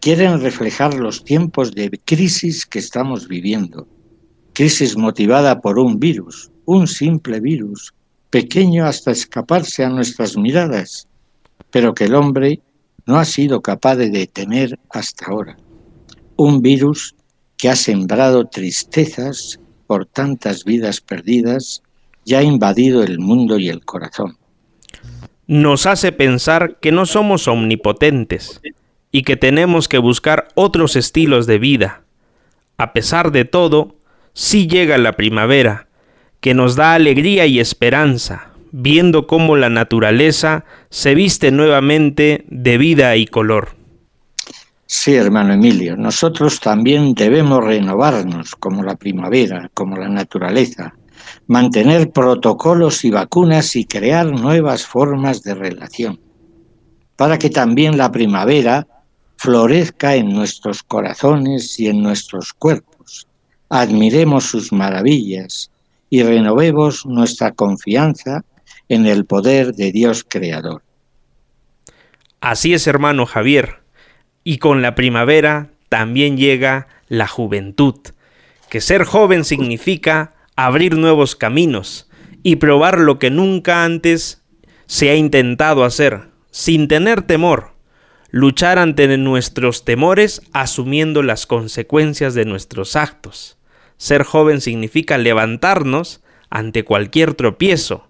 quieren 0.00 0.42
reflejar 0.42 0.92
los 0.92 1.24
tiempos 1.24 1.74
de 1.74 1.98
crisis 2.04 2.66
que 2.66 2.78
estamos 2.78 3.26
viviendo. 3.26 3.86
Crisis 4.58 4.96
motivada 4.96 5.60
por 5.60 5.78
un 5.78 6.00
virus, 6.00 6.50
un 6.64 6.88
simple 6.88 7.38
virus, 7.38 7.94
pequeño 8.28 8.86
hasta 8.86 9.12
escaparse 9.12 9.84
a 9.84 9.88
nuestras 9.88 10.36
miradas, 10.36 11.06
pero 11.70 11.94
que 11.94 12.06
el 12.06 12.16
hombre 12.16 12.58
no 13.06 13.20
ha 13.20 13.24
sido 13.24 13.60
capaz 13.62 13.94
de 13.94 14.10
detener 14.10 14.76
hasta 14.90 15.26
ahora. 15.26 15.56
Un 16.34 16.60
virus 16.60 17.14
que 17.56 17.68
ha 17.68 17.76
sembrado 17.76 18.46
tristezas 18.46 19.60
por 19.86 20.06
tantas 20.06 20.64
vidas 20.64 21.00
perdidas 21.00 21.84
y 22.24 22.34
ha 22.34 22.42
invadido 22.42 23.04
el 23.04 23.20
mundo 23.20 23.60
y 23.60 23.68
el 23.68 23.84
corazón. 23.84 24.38
Nos 25.46 25.86
hace 25.86 26.10
pensar 26.10 26.80
que 26.80 26.90
no 26.90 27.06
somos 27.06 27.46
omnipotentes 27.46 28.60
y 29.12 29.22
que 29.22 29.36
tenemos 29.36 29.86
que 29.86 29.98
buscar 29.98 30.48
otros 30.56 30.96
estilos 30.96 31.46
de 31.46 31.60
vida. 31.60 32.02
A 32.76 32.92
pesar 32.92 33.30
de 33.30 33.44
todo, 33.44 33.97
sí 34.38 34.68
llega 34.68 34.98
la 34.98 35.16
primavera, 35.16 35.88
que 36.40 36.54
nos 36.54 36.76
da 36.76 36.94
alegría 36.94 37.46
y 37.46 37.58
esperanza, 37.58 38.52
viendo 38.70 39.26
cómo 39.26 39.56
la 39.56 39.68
naturaleza 39.68 40.64
se 40.90 41.16
viste 41.16 41.50
nuevamente 41.50 42.44
de 42.48 42.78
vida 42.78 43.16
y 43.16 43.26
color. 43.26 43.70
Sí, 44.86 45.16
hermano 45.16 45.54
Emilio, 45.54 45.96
nosotros 45.96 46.60
también 46.60 47.14
debemos 47.14 47.64
renovarnos 47.64 48.54
como 48.54 48.84
la 48.84 48.94
primavera, 48.94 49.72
como 49.74 49.96
la 49.96 50.08
naturaleza, 50.08 50.94
mantener 51.48 52.12
protocolos 52.12 53.04
y 53.04 53.10
vacunas 53.10 53.74
y 53.74 53.86
crear 53.86 54.26
nuevas 54.26 54.86
formas 54.86 55.42
de 55.42 55.56
relación, 55.56 56.20
para 57.16 57.40
que 57.40 57.50
también 57.50 57.98
la 57.98 58.12
primavera 58.12 58.86
florezca 59.36 60.14
en 60.14 60.28
nuestros 60.28 60.84
corazones 60.84 61.80
y 61.80 61.88
en 61.88 62.04
nuestros 62.04 62.52
cuerpos. 62.52 62.87
Admiremos 63.68 64.44
sus 64.44 64.72
maravillas 64.72 65.70
y 66.10 66.22
renovemos 66.22 67.04
nuestra 67.06 67.52
confianza 67.52 68.44
en 68.88 69.06
el 69.06 69.24
poder 69.24 69.74
de 69.74 69.92
Dios 69.92 70.24
Creador. 70.26 70.82
Así 72.40 72.72
es, 72.72 72.86
hermano 72.86 73.26
Javier 73.26 73.80
y 74.48 74.56
con 74.56 74.80
la 74.80 74.94
primavera 74.94 75.68
también 75.90 76.38
llega 76.38 76.88
la 77.08 77.28
juventud, 77.28 77.96
que 78.70 78.80
ser 78.80 79.04
joven 79.04 79.44
significa 79.44 80.32
abrir 80.56 80.96
nuevos 80.96 81.36
caminos 81.36 82.08
y 82.42 82.56
probar 82.56 82.98
lo 82.98 83.18
que 83.18 83.30
nunca 83.30 83.84
antes 83.84 84.42
se 84.86 85.10
ha 85.10 85.16
intentado 85.16 85.84
hacer, 85.84 86.30
sin 86.50 86.88
tener 86.88 87.20
temor, 87.20 87.74
luchar 88.30 88.78
ante 88.78 89.18
nuestros 89.18 89.84
temores 89.84 90.40
asumiendo 90.54 91.22
las 91.22 91.44
consecuencias 91.44 92.32
de 92.32 92.46
nuestros 92.46 92.96
actos. 92.96 93.57
Ser 93.98 94.22
joven 94.22 94.60
significa 94.60 95.18
levantarnos 95.18 96.22
ante 96.48 96.84
cualquier 96.84 97.34
tropiezo, 97.34 98.08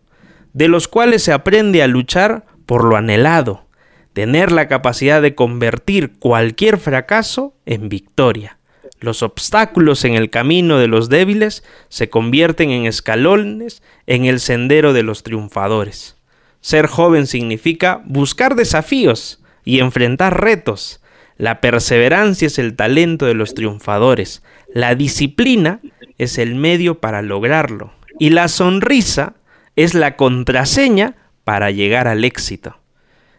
de 0.53 0.68
los 0.68 0.87
cuales 0.87 1.22
se 1.22 1.33
aprende 1.33 1.83
a 1.83 1.88
luchar 1.88 2.46
por 2.66 2.85
lo 2.85 2.96
anhelado, 2.96 3.66
tener 4.12 4.53
la 4.53 4.68
capacidad 4.68 5.20
de 5.22 5.35
convertir 5.35 6.18
cualquier 6.18 6.79
fracaso 6.79 7.55
en 7.66 7.88
victoria. 7.88 8.59
Los 9.01 9.22
obstáculos 9.22 10.05
en 10.05 10.14
el 10.14 10.29
camino 10.29 10.79
de 10.79 10.88
los 10.88 11.09
débiles 11.09 11.62
se 11.88 12.11
convierten 12.11 12.70
en 12.70 12.87
escalones 12.87 13.83
en 14.07 14.24
el 14.24 14.40
sendero 14.40 14.92
de 14.92 15.05
los 15.05 15.22
triunfadores. 15.22 16.16
Ser 16.61 16.88
joven 16.88 17.27
significa 17.27 18.03
buscar 18.05 18.57
desafíos 18.57 19.40
y 19.64 19.79
enfrentar 19.79 20.42
retos. 20.42 21.01
La 21.37 21.61
perseverancia 21.61 22.46
es 22.46 22.59
el 22.59 22.74
talento 22.74 23.27
de 23.27 23.35
los 23.35 23.55
triunfadores. 23.55 24.42
La 24.73 24.95
disciplina 24.95 25.81
es 26.19 26.39
el 26.39 26.55
medio 26.55 27.01
para 27.01 27.23
lograrlo. 27.23 27.93
Y 28.19 28.31
la 28.31 28.49
sonrisa 28.49 29.35
es 29.77 29.95
la 29.95 30.17
contraseña 30.17 31.17
para 31.45 31.71
llegar 31.71 32.09
al 32.09 32.25
éxito. 32.25 32.77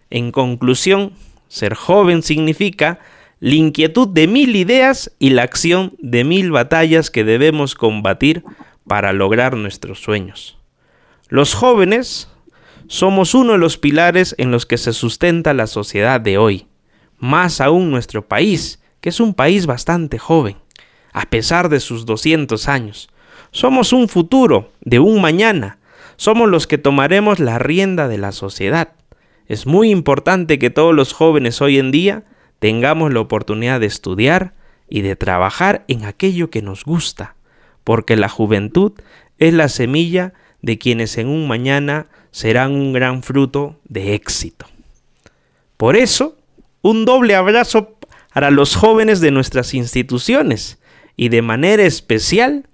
En 0.10 0.32
conclusión, 0.32 1.13
ser 1.48 1.76
joven 1.76 2.24
significa 2.24 3.00
la 3.39 3.56
inquietud 3.56 4.08
de 4.08 4.28
mil 4.28 4.56
ideas 4.56 5.12
y 5.20 5.30
la 5.30 5.44
acción 5.44 5.94
de 6.00 6.24
mil 6.24 6.52
batallas 6.52 7.10
que 7.12 7.24
debemos 7.24 7.76
combatir 7.76 8.44
para 8.88 9.13
lograr 9.13 9.56
nuestros 9.56 10.02
sueños. 10.02 10.58
Los 11.28 11.54
jóvenes 11.54 12.30
somos 12.88 13.36
uno 13.36 13.54
de 13.54 13.60
los 13.60 13.78
pilares 13.78 14.34
en 14.39 14.52
los 14.52 14.65
que 14.65 14.78
se 14.78 14.94
sustenta 14.94 15.54
la 15.54 15.68
sociedad 15.68 16.20
de 16.20 16.38
hoy, 16.38 16.68
más 17.20 17.62
aún 17.62 17.92
nuestro 17.92 18.28
país, 18.28 18.82
que 19.00 19.10
es 19.10 19.20
un 19.20 19.34
país 19.34 19.68
bastante 19.68 20.18
joven, 20.18 20.58
a 21.13 21.26
pesar 21.30 21.69
de 21.69 21.80
sus 21.80 22.06
200 22.06 22.67
años. 22.67 23.10
Somos 23.52 23.93
un 23.93 24.08
futuro 24.08 24.72
de 24.82 25.00
un 25.00 25.22
mañana, 25.22 25.80
somos 26.17 26.50
los 26.50 26.67
que 26.67 26.78
tomaremos 26.78 27.39
la 27.39 27.60
rienda 27.60 28.08
de 28.08 28.17
la 28.17 28.32
sociedad. 28.32 28.89
Es 29.48 29.65
muy 29.65 29.89
importante 29.89 30.60
que 30.60 30.69
todos 30.69 30.93
los 30.93 31.13
jóvenes 31.13 31.62
hoy 31.62 31.80
en 31.80 31.91
día 31.91 32.24
tengamos 32.60 33.13
la 33.13 33.22
oportunidad 33.22 33.80
de 33.80 33.88
estudiar 33.88 34.54
y 34.89 35.02
de 35.02 35.15
trabajar 35.15 35.86
en 35.88 36.06
aquello 36.06 36.50
que 36.50 36.62
nos 36.62 36.84
gusta, 36.84 37.36
porque 37.84 38.15
la 38.15 38.30
juventud 38.30 38.93
es 39.38 39.54
la 39.54 39.69
semilla 39.69 40.34
de 40.62 40.78
quienes 40.78 41.17
en 41.17 41.28
un 41.28 41.48
mañana 41.48 42.08
serán 42.32 42.74
un 42.74 42.93
gran 42.93 43.24
fruto 43.24 43.78
de 43.86 44.13
éxito. 44.13 44.67
Por 45.78 45.95
eso, 45.95 46.38
un 46.82 47.06
doble 47.06 47.36
abrazo 47.36 47.98
para 48.34 48.52
los 48.52 48.76
jóvenes 48.76 49.22
de 49.22 49.32
nuestras 49.32 49.74
instituciones 49.74 50.80
y 51.19 51.27
de 51.27 51.41
manera 51.41 51.84
especial 51.84 52.65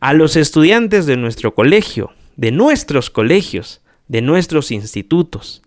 a 0.00 0.14
los 0.14 0.36
estudiantes 0.36 1.04
de 1.04 1.18
nuestro 1.18 1.54
colegio, 1.54 2.12
de 2.34 2.50
nuestros 2.50 3.10
colegios, 3.10 3.82
de 4.08 4.22
nuestros 4.22 4.70
institutos, 4.70 5.60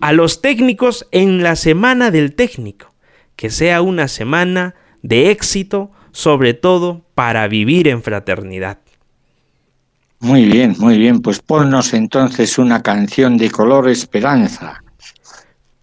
a 0.00 0.12
los 0.12 0.42
técnicos 0.42 1.08
en 1.10 1.42
la 1.42 1.56
semana 1.56 2.12
del 2.12 2.36
técnico, 2.36 2.94
que 3.34 3.50
sea 3.50 3.82
una 3.82 4.06
semana 4.06 4.76
de 5.02 5.32
éxito, 5.32 5.90
sobre 6.12 6.54
todo 6.54 7.02
para 7.16 7.48
vivir 7.48 7.88
en 7.88 8.04
fraternidad. 8.04 8.78
Muy 10.20 10.44
bien, 10.44 10.76
muy 10.78 10.98
bien, 10.98 11.20
pues 11.20 11.40
ponnos 11.40 11.94
entonces 11.94 12.58
una 12.58 12.80
canción 12.80 13.38
de 13.38 13.50
color 13.50 13.88
esperanza. 13.88 14.84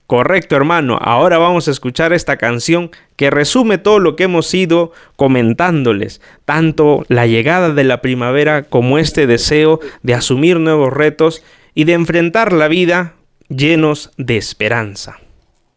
Correcto, 0.07 0.55
hermano. 0.55 0.97
Ahora 1.01 1.37
vamos 1.37 1.67
a 1.67 1.71
escuchar 1.71 2.11
esta 2.11 2.35
canción 2.35 2.91
que 3.21 3.29
resume 3.29 3.77
todo 3.77 3.99
lo 3.99 4.15
que 4.15 4.23
hemos 4.23 4.51
ido 4.51 4.93
comentándoles, 5.15 6.21
tanto 6.43 7.05
la 7.07 7.27
llegada 7.27 7.69
de 7.69 7.83
la 7.83 8.01
primavera 8.01 8.63
como 8.63 8.97
este 8.97 9.27
deseo 9.27 9.79
de 10.01 10.15
asumir 10.15 10.59
nuevos 10.59 10.91
retos 10.91 11.43
y 11.75 11.83
de 11.83 11.93
enfrentar 11.93 12.51
la 12.51 12.67
vida 12.67 13.13
llenos 13.47 14.09
de 14.17 14.37
esperanza. 14.37 15.19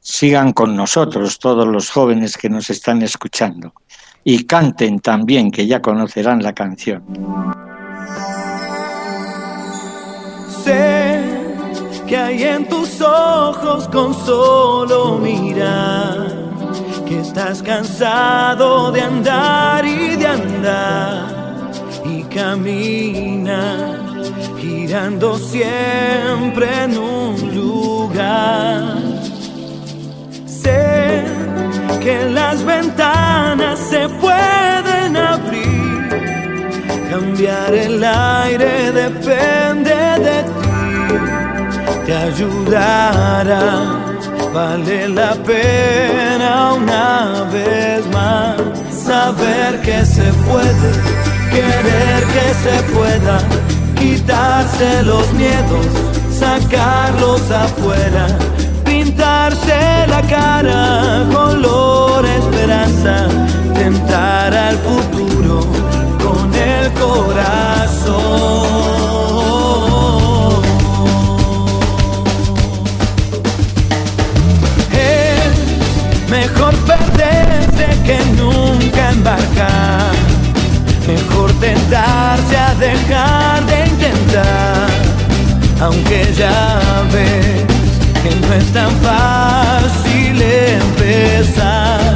Sigan 0.01 0.55
con 0.55 0.75
nosotros 0.75 1.39
todos 1.39 1.69
los 1.69 1.91
jóvenes 1.91 2.39
que 2.39 2.49
nos 2.49 2.71
están 2.71 3.03
escuchando 3.03 3.75
y 4.25 4.45
canten 4.45 5.01
también, 5.01 5.51
que 5.51 5.67
ya 5.67 5.83
conocerán 5.83 6.43
la 6.43 6.55
canción. 6.55 7.03
que 12.07 12.17
hay 12.17 12.43
en 12.43 12.69
tus 12.69 13.01
ojos 13.01 13.89
con 13.89 14.15
solo 14.15 15.19
mirar, 15.19 16.34
que 17.15 17.21
estás 17.21 17.63
cansado 17.63 18.91
de 18.91 19.01
andar 19.01 19.85
y 19.85 20.17
de 20.17 20.27
andar 20.27 21.71
y 22.05 22.23
camina 22.25 24.01
girando 24.61 25.39
siempre 25.39 26.67
en 26.85 26.99
un 26.99 27.55
lugar. 27.55 28.97
Sé 30.47 31.25
que 32.03 32.31
las 32.31 32.65
ventanas 32.65 33.79
se 33.79 34.09
pueden 34.09 35.17
abrir, 35.17 36.09
cambiar 37.11 37.75
el 37.75 38.03
aire 38.03 38.91
depende 38.91 39.95
de 40.27 40.43
ti 40.43 40.65
te 42.07 42.15
ayudará. 42.15 44.04
Vale 44.55 45.09
la 45.09 45.35
pena 45.35 46.75
una 46.75 47.43
vez 47.53 48.07
más 48.13 48.55
saber 48.89 49.81
que 49.83 50.07
se 50.07 50.33
puede, 50.49 50.93
querer 51.51 52.25
que 52.35 52.55
se 52.63 52.81
pueda, 52.95 53.41
quitarse 53.99 55.03
los 55.03 55.33
miedos, 55.33 55.87
sacarlos 56.39 57.51
afuera, 57.51 58.29
pintarse 58.85 60.07
la 60.07 60.23
cara, 60.23 61.27
color 61.33 62.25
esperanza, 62.25 63.27
tentar 63.75 64.55
al 64.55 64.77
futuro 64.77 65.67
con 66.23 66.55
el 66.55 66.93
corazón. 66.93 68.15
Tentarse 82.05 82.57
a 82.57 82.75
dejar 82.75 83.67
de 83.67 83.87
intentar. 83.87 84.89
Aunque 85.81 86.33
ya 86.37 87.03
ves 87.13 87.65
que 88.23 88.35
no 88.47 88.55
es 88.55 88.73
tan 88.73 88.91
fácil 89.03 90.41
empezar. 90.41 92.15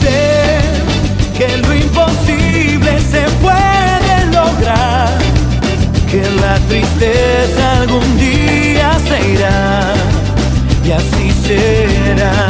Sé 0.00 0.60
que 1.36 1.56
lo 1.58 1.74
imposible 1.74 3.00
se 3.10 3.22
puede 3.40 4.26
lograr. 4.32 5.08
Que 6.10 6.22
la 6.40 6.58
tristeza 6.68 7.80
algún 7.80 8.18
día 8.18 8.92
se 9.08 9.32
irá 9.32 9.94
y 10.84 10.92
así 10.92 11.32
será. 11.46 12.48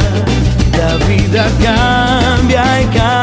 La 0.77 1.05
vida 1.05 1.45
cambia 1.63 2.81
y 2.81 2.85
cambiará. 2.85 3.22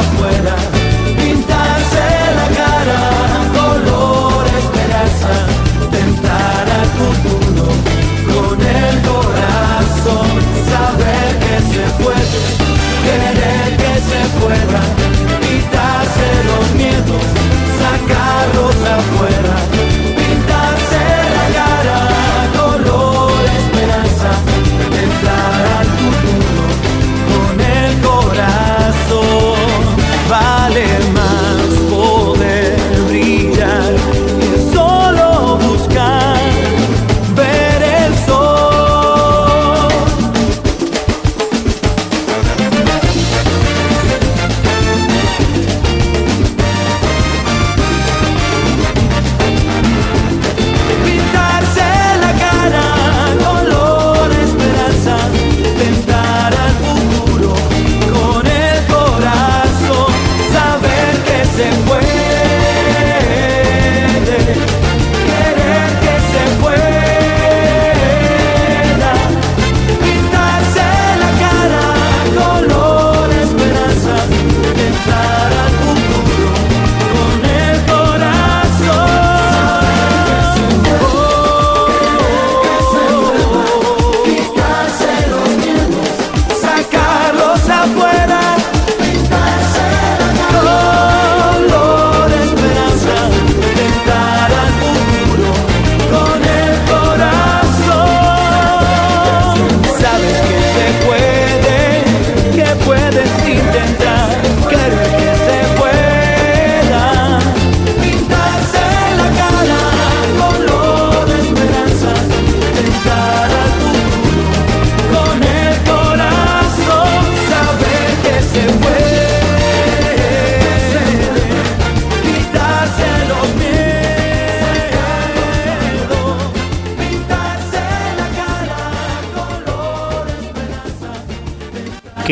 Afuera, 0.00 0.69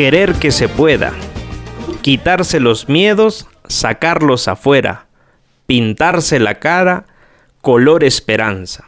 querer 0.01 0.35
que 0.35 0.51
se 0.51 0.69
pueda, 0.69 1.11
quitarse 2.01 2.61
los 2.61 2.87
miedos, 2.87 3.49
sacarlos 3.67 4.47
afuera, 4.47 5.07
pintarse 5.65 6.39
la 6.39 6.55
cara, 6.55 7.05
color 7.59 8.05
esperanza. 8.05 8.87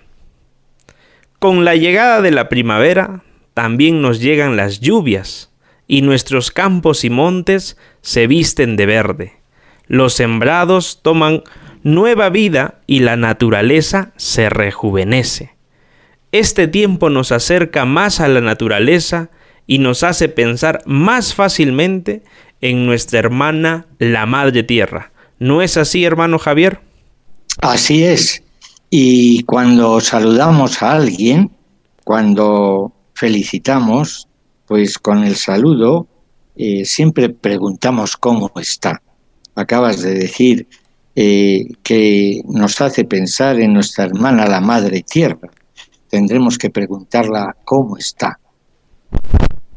Con 1.37 1.65
la 1.65 1.75
llegada 1.75 2.21
de 2.21 2.31
la 2.31 2.47
primavera, 2.47 3.25
también 3.53 4.01
nos 4.01 4.21
llegan 4.21 4.55
las 4.55 4.79
lluvias, 4.79 5.51
y 5.85 6.01
nuestros 6.01 6.49
campos 6.49 7.03
y 7.03 7.09
montes 7.09 7.75
se 7.99 8.27
visten 8.27 8.77
de 8.77 8.85
verde. 8.85 9.33
Los 9.87 10.13
sembrados 10.13 11.01
toman 11.01 11.43
nueva 11.83 12.29
vida 12.29 12.75
y 12.87 12.99
la 12.99 13.17
naturaleza 13.17 14.13
se 14.15 14.49
rejuvenece. 14.49 15.55
Este 16.31 16.69
tiempo 16.69 17.09
nos 17.09 17.33
acerca 17.33 17.83
más 17.83 18.21
a 18.21 18.29
la 18.29 18.39
naturaleza 18.39 19.29
y 19.71 19.79
nos 19.79 20.03
hace 20.03 20.27
pensar 20.27 20.83
más 20.85 21.33
fácilmente 21.33 22.23
en 22.59 22.85
nuestra 22.85 23.19
hermana, 23.19 23.85
la 23.99 24.25
Madre 24.25 24.63
Tierra. 24.63 25.13
¿No 25.39 25.61
es 25.61 25.77
así, 25.77 26.03
hermano 26.03 26.39
Javier? 26.39 26.81
Así 27.61 28.03
es. 28.03 28.43
Y 28.89 29.43
cuando 29.43 30.01
saludamos 30.01 30.83
a 30.83 30.91
alguien, 30.91 31.51
cuando 32.03 32.91
felicitamos, 33.13 34.27
pues 34.65 34.99
con 34.99 35.23
el 35.23 35.37
saludo 35.37 36.05
eh, 36.57 36.83
siempre 36.83 37.29
preguntamos 37.29 38.17
cómo 38.17 38.51
está. 38.57 39.01
Acabas 39.55 40.01
de 40.01 40.15
decir 40.15 40.67
eh, 41.15 41.65
que 41.81 42.41
nos 42.49 42.81
hace 42.81 43.05
pensar 43.05 43.57
en 43.61 43.71
nuestra 43.71 44.03
hermana 44.03 44.47
la 44.47 44.59
Madre 44.59 45.01
Tierra. 45.01 45.49
Tendremos 46.09 46.57
que 46.57 46.69
preguntarla 46.69 47.55
cómo 47.63 47.95
está. 47.95 48.37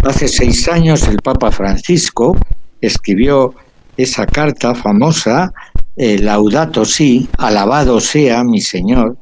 Hace 0.05 0.29
seis 0.29 0.69
años 0.69 1.09
el 1.09 1.17
Papa 1.23 1.51
Francisco 1.51 2.37
escribió 2.79 3.55
esa 3.97 4.27
carta 4.27 4.75
famosa, 4.75 5.55
eh, 5.97 6.19
Laudato 6.19 6.85
Si, 6.85 7.27
alabado 7.39 7.99
sea 8.01 8.45
mi 8.45 8.61
Señor, 8.61 9.17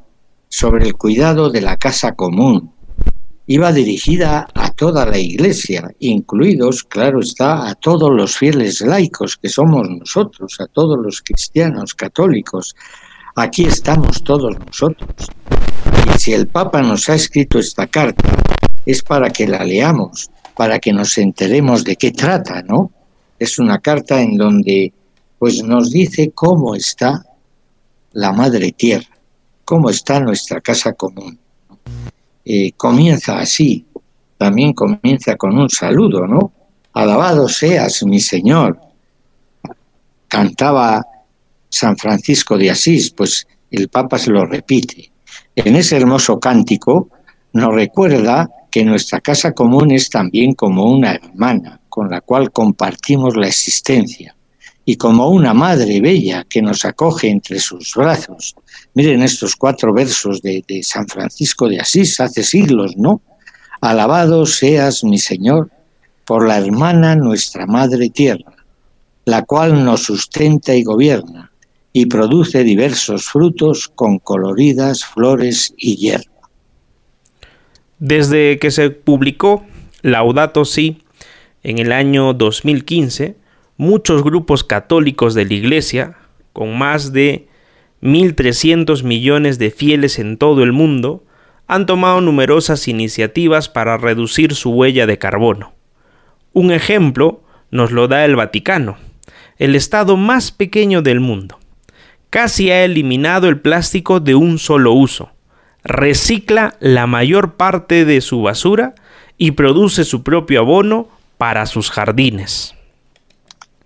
sobre 0.48 0.86
el 0.86 0.94
cuidado 0.94 1.50
de 1.50 1.60
la 1.60 1.76
casa 1.76 2.16
común. 2.16 2.72
Iba 3.46 3.72
dirigida 3.72 4.48
a 4.54 4.72
toda 4.72 5.06
la 5.06 5.18
Iglesia, 5.18 5.88
incluidos, 6.00 6.82
claro 6.82 7.20
está, 7.20 7.68
a 7.68 7.76
todos 7.76 8.10
los 8.10 8.36
fieles 8.36 8.80
laicos 8.80 9.36
que 9.36 9.48
somos 9.48 9.88
nosotros, 9.88 10.56
a 10.60 10.66
todos 10.66 10.98
los 10.98 11.22
cristianos 11.22 11.94
católicos. 11.94 12.74
Aquí 13.36 13.66
estamos 13.66 14.24
todos 14.24 14.58
nosotros. 14.58 15.28
Y 16.12 16.18
si 16.18 16.32
el 16.32 16.48
Papa 16.48 16.82
nos 16.82 17.08
ha 17.08 17.14
escrito 17.14 17.60
esta 17.60 17.86
carta, 17.86 18.36
es 18.84 19.00
para 19.00 19.30
que 19.30 19.46
la 19.46 19.62
leamos, 19.64 20.28
para 20.56 20.78
que 20.78 20.92
nos 20.92 21.16
enteremos 21.18 21.84
de 21.84 21.96
qué 21.96 22.10
trata, 22.10 22.62
¿no? 22.62 22.90
Es 23.38 23.58
una 23.58 23.78
carta 23.78 24.20
en 24.20 24.36
donde 24.36 24.92
pues 25.38 25.62
nos 25.62 25.90
dice 25.90 26.30
cómo 26.32 26.74
está 26.74 27.24
la 28.12 28.32
madre 28.32 28.72
tierra, 28.72 29.08
cómo 29.64 29.90
está 29.90 30.20
nuestra 30.20 30.60
casa 30.60 30.92
común. 30.92 31.38
Eh, 32.44 32.72
comienza 32.76 33.38
así, 33.38 33.86
también 34.36 34.72
comienza 34.72 35.36
con 35.36 35.58
un 35.58 35.70
saludo, 35.70 36.26
¿no? 36.26 36.52
Alabado 36.92 37.48
seas, 37.48 38.04
mi 38.04 38.20
Señor. 38.20 38.78
Cantaba 40.28 41.06
San 41.68 41.96
Francisco 41.96 42.58
de 42.58 42.70
Asís, 42.70 43.10
pues 43.10 43.46
el 43.70 43.88
Papa 43.88 44.18
se 44.18 44.30
lo 44.30 44.44
repite. 44.44 45.10
En 45.56 45.76
ese 45.76 45.96
hermoso 45.96 46.38
cántico 46.38 47.08
nos 47.52 47.74
recuerda 47.74 48.50
que 48.72 48.84
nuestra 48.84 49.20
casa 49.20 49.52
común 49.52 49.92
es 49.92 50.08
también 50.08 50.54
como 50.54 50.86
una 50.86 51.12
hermana 51.12 51.78
con 51.90 52.10
la 52.10 52.22
cual 52.22 52.50
compartimos 52.50 53.36
la 53.36 53.46
existencia 53.46 54.34
y 54.86 54.96
como 54.96 55.28
una 55.28 55.52
madre 55.52 56.00
bella 56.00 56.44
que 56.48 56.62
nos 56.62 56.86
acoge 56.86 57.28
entre 57.28 57.60
sus 57.60 57.92
brazos. 57.94 58.56
Miren 58.94 59.22
estos 59.22 59.54
cuatro 59.56 59.92
versos 59.92 60.40
de, 60.40 60.64
San 60.82 61.06
Francisco 61.06 61.68
de 61.68 61.80
Asís 61.80 62.18
hace 62.18 62.42
siglos, 62.42 62.96
¿no? 62.96 63.20
Alabado 63.82 64.46
seas, 64.46 65.04
mi 65.04 65.18
Señor, 65.18 65.70
por 66.24 66.48
la 66.48 66.56
hermana 66.56 67.14
nuestra 67.14 67.66
Madre 67.66 68.08
Tierra, 68.08 68.54
la 69.26 69.42
cual 69.42 69.84
nos 69.84 70.04
sustenta 70.04 70.74
y 70.74 70.82
gobierna, 70.82 71.52
y 71.92 72.06
produce 72.06 72.64
diversos 72.64 73.26
frutos 73.26 73.92
con 73.94 74.18
coloridas 74.18 75.04
flores 75.04 75.74
y 75.76 75.96
hierba. 75.96 76.31
Desde 78.04 78.58
que 78.58 78.72
se 78.72 78.90
publicó 78.90 79.64
Laudato 80.02 80.64
Si 80.64 81.02
en 81.62 81.78
el 81.78 81.92
año 81.92 82.32
2015, 82.32 83.36
muchos 83.76 84.24
grupos 84.24 84.64
católicos 84.64 85.34
de 85.34 85.44
la 85.44 85.54
Iglesia, 85.54 86.16
con 86.52 86.76
más 86.76 87.12
de 87.12 87.46
1.300 88.02 89.04
millones 89.04 89.60
de 89.60 89.70
fieles 89.70 90.18
en 90.18 90.36
todo 90.36 90.64
el 90.64 90.72
mundo, 90.72 91.22
han 91.68 91.86
tomado 91.86 92.20
numerosas 92.20 92.88
iniciativas 92.88 93.68
para 93.68 93.96
reducir 93.98 94.56
su 94.56 94.70
huella 94.70 95.06
de 95.06 95.18
carbono. 95.18 95.72
Un 96.52 96.72
ejemplo 96.72 97.44
nos 97.70 97.92
lo 97.92 98.08
da 98.08 98.24
el 98.24 98.34
Vaticano, 98.34 98.96
el 99.58 99.76
estado 99.76 100.16
más 100.16 100.50
pequeño 100.50 101.02
del 101.02 101.20
mundo. 101.20 101.60
Casi 102.30 102.72
ha 102.72 102.84
eliminado 102.84 103.48
el 103.48 103.60
plástico 103.60 104.18
de 104.18 104.34
un 104.34 104.58
solo 104.58 104.92
uso 104.92 105.31
recicla 105.84 106.76
la 106.80 107.06
mayor 107.06 107.54
parte 107.54 108.04
de 108.04 108.20
su 108.20 108.42
basura 108.42 108.94
y 109.38 109.52
produce 109.52 110.04
su 110.04 110.22
propio 110.22 110.60
abono 110.60 111.08
para 111.38 111.66
sus 111.66 111.90
jardines. 111.90 112.74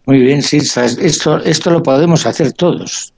Muy 0.05 0.21
bien, 0.21 0.41
sí, 0.41 0.59
esto, 0.59 1.39
esto 1.39 1.71
lo 1.71 1.83
podemos 1.83 2.27
hacer 2.27 2.53
todos, 2.53 3.13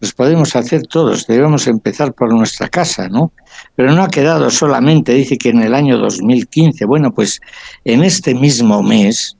los 0.00 0.12
podemos 0.12 0.56
hacer 0.56 0.88
todos, 0.88 1.28
debemos 1.28 1.68
empezar 1.68 2.14
por 2.14 2.32
nuestra 2.32 2.68
casa, 2.68 3.08
¿no? 3.08 3.30
Pero 3.76 3.92
no 3.92 4.02
ha 4.02 4.08
quedado 4.08 4.50
solamente, 4.50 5.14
dice 5.14 5.38
que 5.38 5.50
en 5.50 5.62
el 5.62 5.72
año 5.72 5.98
2015, 5.98 6.84
bueno, 6.84 7.14
pues 7.14 7.40
en 7.84 8.02
este 8.02 8.34
mismo 8.34 8.82
mes, 8.82 9.36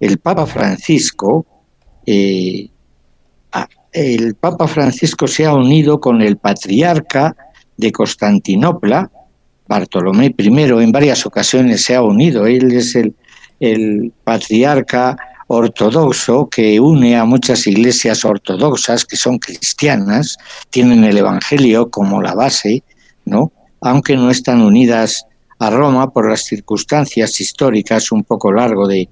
el 0.00 0.18
Papa 0.18 0.46
Francisco, 0.46 1.46
eh, 2.06 2.70
el 3.92 4.34
Papa 4.34 4.66
Francisco 4.66 5.28
se 5.28 5.44
ha 5.46 5.54
unido 5.54 6.00
con 6.00 6.22
el 6.22 6.38
patriarca 6.38 7.36
de 7.76 7.92
Constantinopla, 7.92 9.10
Bartolomé 9.66 10.34
I 10.36 10.48
en 10.48 10.92
varias 10.92 11.24
ocasiones 11.24 11.84
se 11.84 11.94
ha 11.94 12.02
unido, 12.02 12.46
él 12.46 12.72
es 12.72 12.94
el, 12.94 13.14
el 13.60 14.12
patriarca 14.24 15.16
ortodoxo 15.46 16.48
que 16.48 16.80
une 16.80 17.16
a 17.16 17.24
muchas 17.24 17.66
iglesias 17.66 18.24
ortodoxas 18.24 19.04
que 19.04 19.16
son 19.16 19.38
cristianas, 19.38 20.36
tienen 20.70 21.04
el 21.04 21.18
Evangelio 21.18 21.90
como 21.90 22.20
la 22.22 22.34
base, 22.34 22.82
¿no? 23.24 23.52
aunque 23.82 24.16
no 24.16 24.30
están 24.30 24.62
unidas 24.62 25.26
a 25.58 25.70
Roma 25.70 26.10
por 26.10 26.28
las 26.28 26.42
circunstancias 26.44 27.40
históricas 27.40 28.10
un 28.12 28.24
poco 28.24 28.52
largo 28.52 28.86
de, 28.86 29.08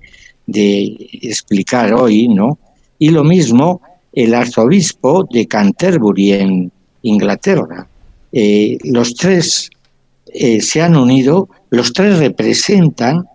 de 0.47 0.97
explicar 1.23 1.93
hoy, 1.93 2.29
¿no? 2.29 2.59
Y 2.99 3.11
lo 3.11 3.23
mismo 3.23 3.83
el 4.13 4.35
arzobispo 4.35 5.27
de 5.31 5.47
Canterbury 5.47 6.33
en 6.33 6.73
Inglaterra, 7.03 7.87
eh, 8.33 8.79
los 8.85 9.15
tres 9.15 9.71
eh, 10.33 10.61
se 10.61 10.83
han 10.83 10.97
unido, 10.97 11.49
los 11.71 11.93
tres 11.93 12.19
representan 12.19 13.27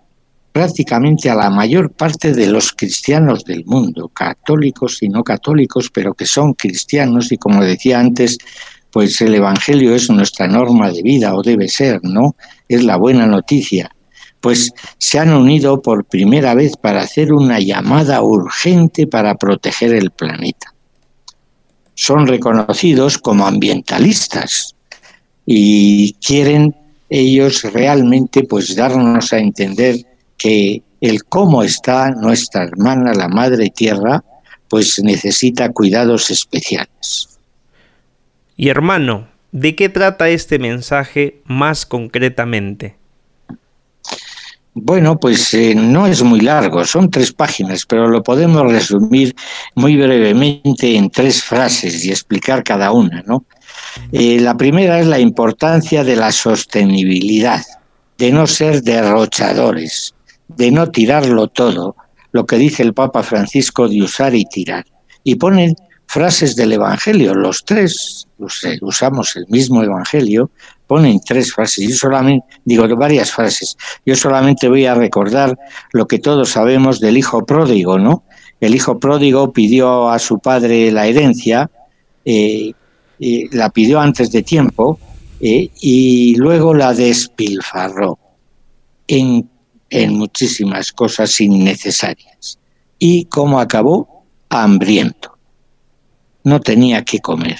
prácticamente 0.52 1.30
a 1.30 1.36
la 1.36 1.50
mayor 1.50 1.92
parte 1.92 2.32
de 2.32 2.48
los 2.48 2.72
cristianos 2.72 3.44
del 3.44 3.66
mundo, 3.66 4.08
católicos 4.08 5.00
y 5.02 5.10
no 5.10 5.22
católicos, 5.22 5.90
pero 5.94 6.14
que 6.14 6.26
son 6.26 6.54
cristianos 6.54 7.32
y 7.34 7.38
como 7.38 7.62
decía 7.62 8.00
antes, 8.00 8.38
pues 8.90 9.20
el 9.20 9.36
Evangelio 9.36 9.94
es 9.94 10.10
nuestra 10.10 10.48
norma 10.48 10.90
de 10.90 11.02
vida 11.02 11.36
o 11.36 11.44
debe 11.44 11.68
ser, 11.68 12.00
¿no? 12.04 12.38
Es 12.70 12.86
la 12.86 12.96
buena 12.96 13.26
noticia. 13.26 13.94
Pues 14.40 14.72
se 14.98 15.20
han 15.20 15.34
unido 15.34 15.82
por 15.82 16.06
primera 16.06 16.54
vez 16.54 16.78
para 16.78 17.02
hacer 17.02 17.34
una 17.34 17.60
llamada 17.60 18.22
urgente 18.22 19.08
para 19.08 19.36
proteger 19.36 19.94
el 19.94 20.12
planeta. 20.12 20.74
Son 21.96 22.28
reconocidos 22.28 23.18
como 23.18 23.46
ambientalistas, 23.46 24.75
y 25.46 26.14
quieren 26.14 26.76
ellos 27.10 27.64
realmente 27.72 28.44
pues 28.44 28.76
darnos 28.76 29.32
a 29.32 29.40
entender 29.40 29.98
que 30.38 30.82
el 31.02 31.24
cómo 31.26 31.64
está 31.64 32.12
nuestra 32.12 32.64
hermana 32.64 33.14
la 33.14 33.28
madre 33.28 33.70
tierra 33.70 34.24
pues 34.68 35.00
necesita 35.04 35.72
cuidados 35.72 36.32
especiales. 36.32 37.30
Y 38.58 38.70
hermano, 38.70 39.28
¿de 39.52 39.76
qué 39.76 39.90
trata 39.90 40.30
este 40.30 40.60
mensaje 40.60 41.42
más 41.46 41.86
concretamente? 41.86 42.96
Bueno, 44.78 45.18
pues 45.18 45.54
eh, 45.54 45.74
no 45.74 46.06
es 46.06 46.22
muy 46.22 46.42
largo, 46.42 46.84
son 46.84 47.10
tres 47.10 47.32
páginas, 47.32 47.86
pero 47.86 48.10
lo 48.10 48.22
podemos 48.22 48.70
resumir 48.70 49.34
muy 49.74 49.96
brevemente 49.96 50.98
en 50.98 51.10
tres 51.10 51.42
frases 51.42 52.04
y 52.04 52.10
explicar 52.10 52.62
cada 52.62 52.92
una, 52.92 53.24
¿no? 53.26 53.46
Eh, 54.12 54.38
la 54.42 54.58
primera 54.58 55.00
es 55.00 55.08
la 55.08 55.18
importancia 55.18 56.04
de 56.04 56.18
la 56.18 56.30
sostenibilidad, 56.34 57.64
de 58.18 58.32
no 58.34 58.48
ser 58.48 58.84
derrochadores, 58.84 60.14
de 60.50 60.72
no 60.72 60.92
tirarlo 60.92 61.48
todo, 61.48 61.96
lo 62.34 62.46
que 62.46 62.58
dice 62.58 62.84
el 62.84 62.94
Papa 62.94 63.24
Francisco 63.24 63.88
de 63.88 64.04
usar 64.04 64.36
y 64.36 64.44
tirar. 64.44 64.86
Y 65.24 65.36
ponen 65.36 65.74
frases 66.06 66.54
del 66.58 66.74
Evangelio, 66.74 67.34
los 67.34 67.64
tres 67.64 68.28
usamos 68.82 69.38
el 69.38 69.46
mismo 69.48 69.82
Evangelio, 69.84 70.52
ponen 70.88 71.20
tres 71.20 71.54
frases, 71.54 71.90
yo 71.90 71.96
solamente, 71.96 72.46
digo 72.64 72.88
varias 72.96 73.32
frases, 73.32 73.78
yo 74.06 74.16
solamente 74.16 74.68
voy 74.68 74.86
a 74.86 74.96
recordar 74.96 75.58
lo 75.92 76.08
que 76.08 76.20
todos 76.20 76.50
sabemos 76.50 77.00
del 77.00 77.18
hijo 77.18 77.46
pródigo, 77.46 77.98
¿no? 77.98 78.24
El 78.60 78.76
hijo 78.76 79.00
pródigo 79.00 79.52
pidió 79.52 80.10
a 80.10 80.20
su 80.20 80.40
padre 80.40 80.92
la 80.92 81.08
herencia, 81.08 81.70
eh, 82.24 82.74
la 83.52 83.70
pidió 83.70 84.00
antes 84.00 84.32
de 84.32 84.44
tiempo 84.44 85.00
eh, 85.40 85.70
y 85.82 86.36
luego 86.36 86.74
la 86.74 86.94
despilfarró 86.94 88.18
en, 89.08 89.50
en 89.90 90.18
muchísimas 90.18 90.92
cosas 90.92 91.40
innecesarias. 91.40 92.60
¿Y 92.98 93.26
cómo 93.26 93.60
acabó? 93.60 94.26
Hambriento. 94.50 95.38
No 96.44 96.60
tenía 96.60 97.04
que 97.04 97.20
comer. 97.20 97.60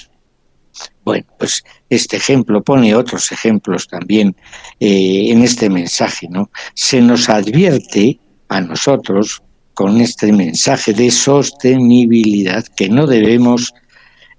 Bueno, 1.04 1.26
pues 1.38 1.64
este 1.88 2.16
ejemplo 2.16 2.62
pone 2.62 2.94
otros 2.94 3.30
ejemplos 3.32 3.86
también 3.86 4.36
eh, 4.80 5.30
en 5.30 5.42
este 5.42 5.70
mensaje, 5.70 6.28
¿no? 6.28 6.50
Se 6.74 7.00
nos 7.00 7.28
advierte 7.28 8.18
a 8.48 8.60
nosotros 8.60 9.42
con 9.74 10.00
este 10.00 10.32
mensaje 10.32 10.92
de 10.92 11.10
sostenibilidad 11.10 12.64
que 12.76 12.88
no 12.88 13.06
debemos 13.06 13.74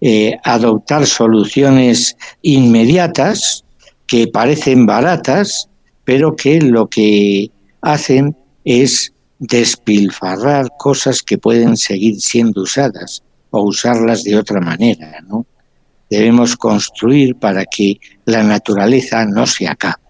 eh, 0.01 0.37
adoptar 0.43 1.05
soluciones 1.05 2.17
inmediatas 2.41 3.63
que 4.05 4.27
parecen 4.27 4.85
baratas, 4.85 5.69
pero 6.03 6.35
que 6.35 6.61
lo 6.61 6.87
que 6.87 7.51
hacen 7.81 8.35
es 8.63 9.13
despilfarrar 9.39 10.69
cosas 10.77 11.21
que 11.21 11.37
pueden 11.37 11.77
seguir 11.77 12.19
siendo 12.19 12.63
usadas 12.63 13.23
o 13.51 13.61
usarlas 13.61 14.23
de 14.23 14.37
otra 14.37 14.59
manera, 14.59 15.19
¿no? 15.27 15.45
Debemos 16.09 16.55
construir 16.55 17.35
para 17.35 17.65
que 17.65 17.99
la 18.25 18.43
naturaleza 18.43 19.25
no 19.25 19.45
se 19.45 19.67
acabe. 19.67 20.01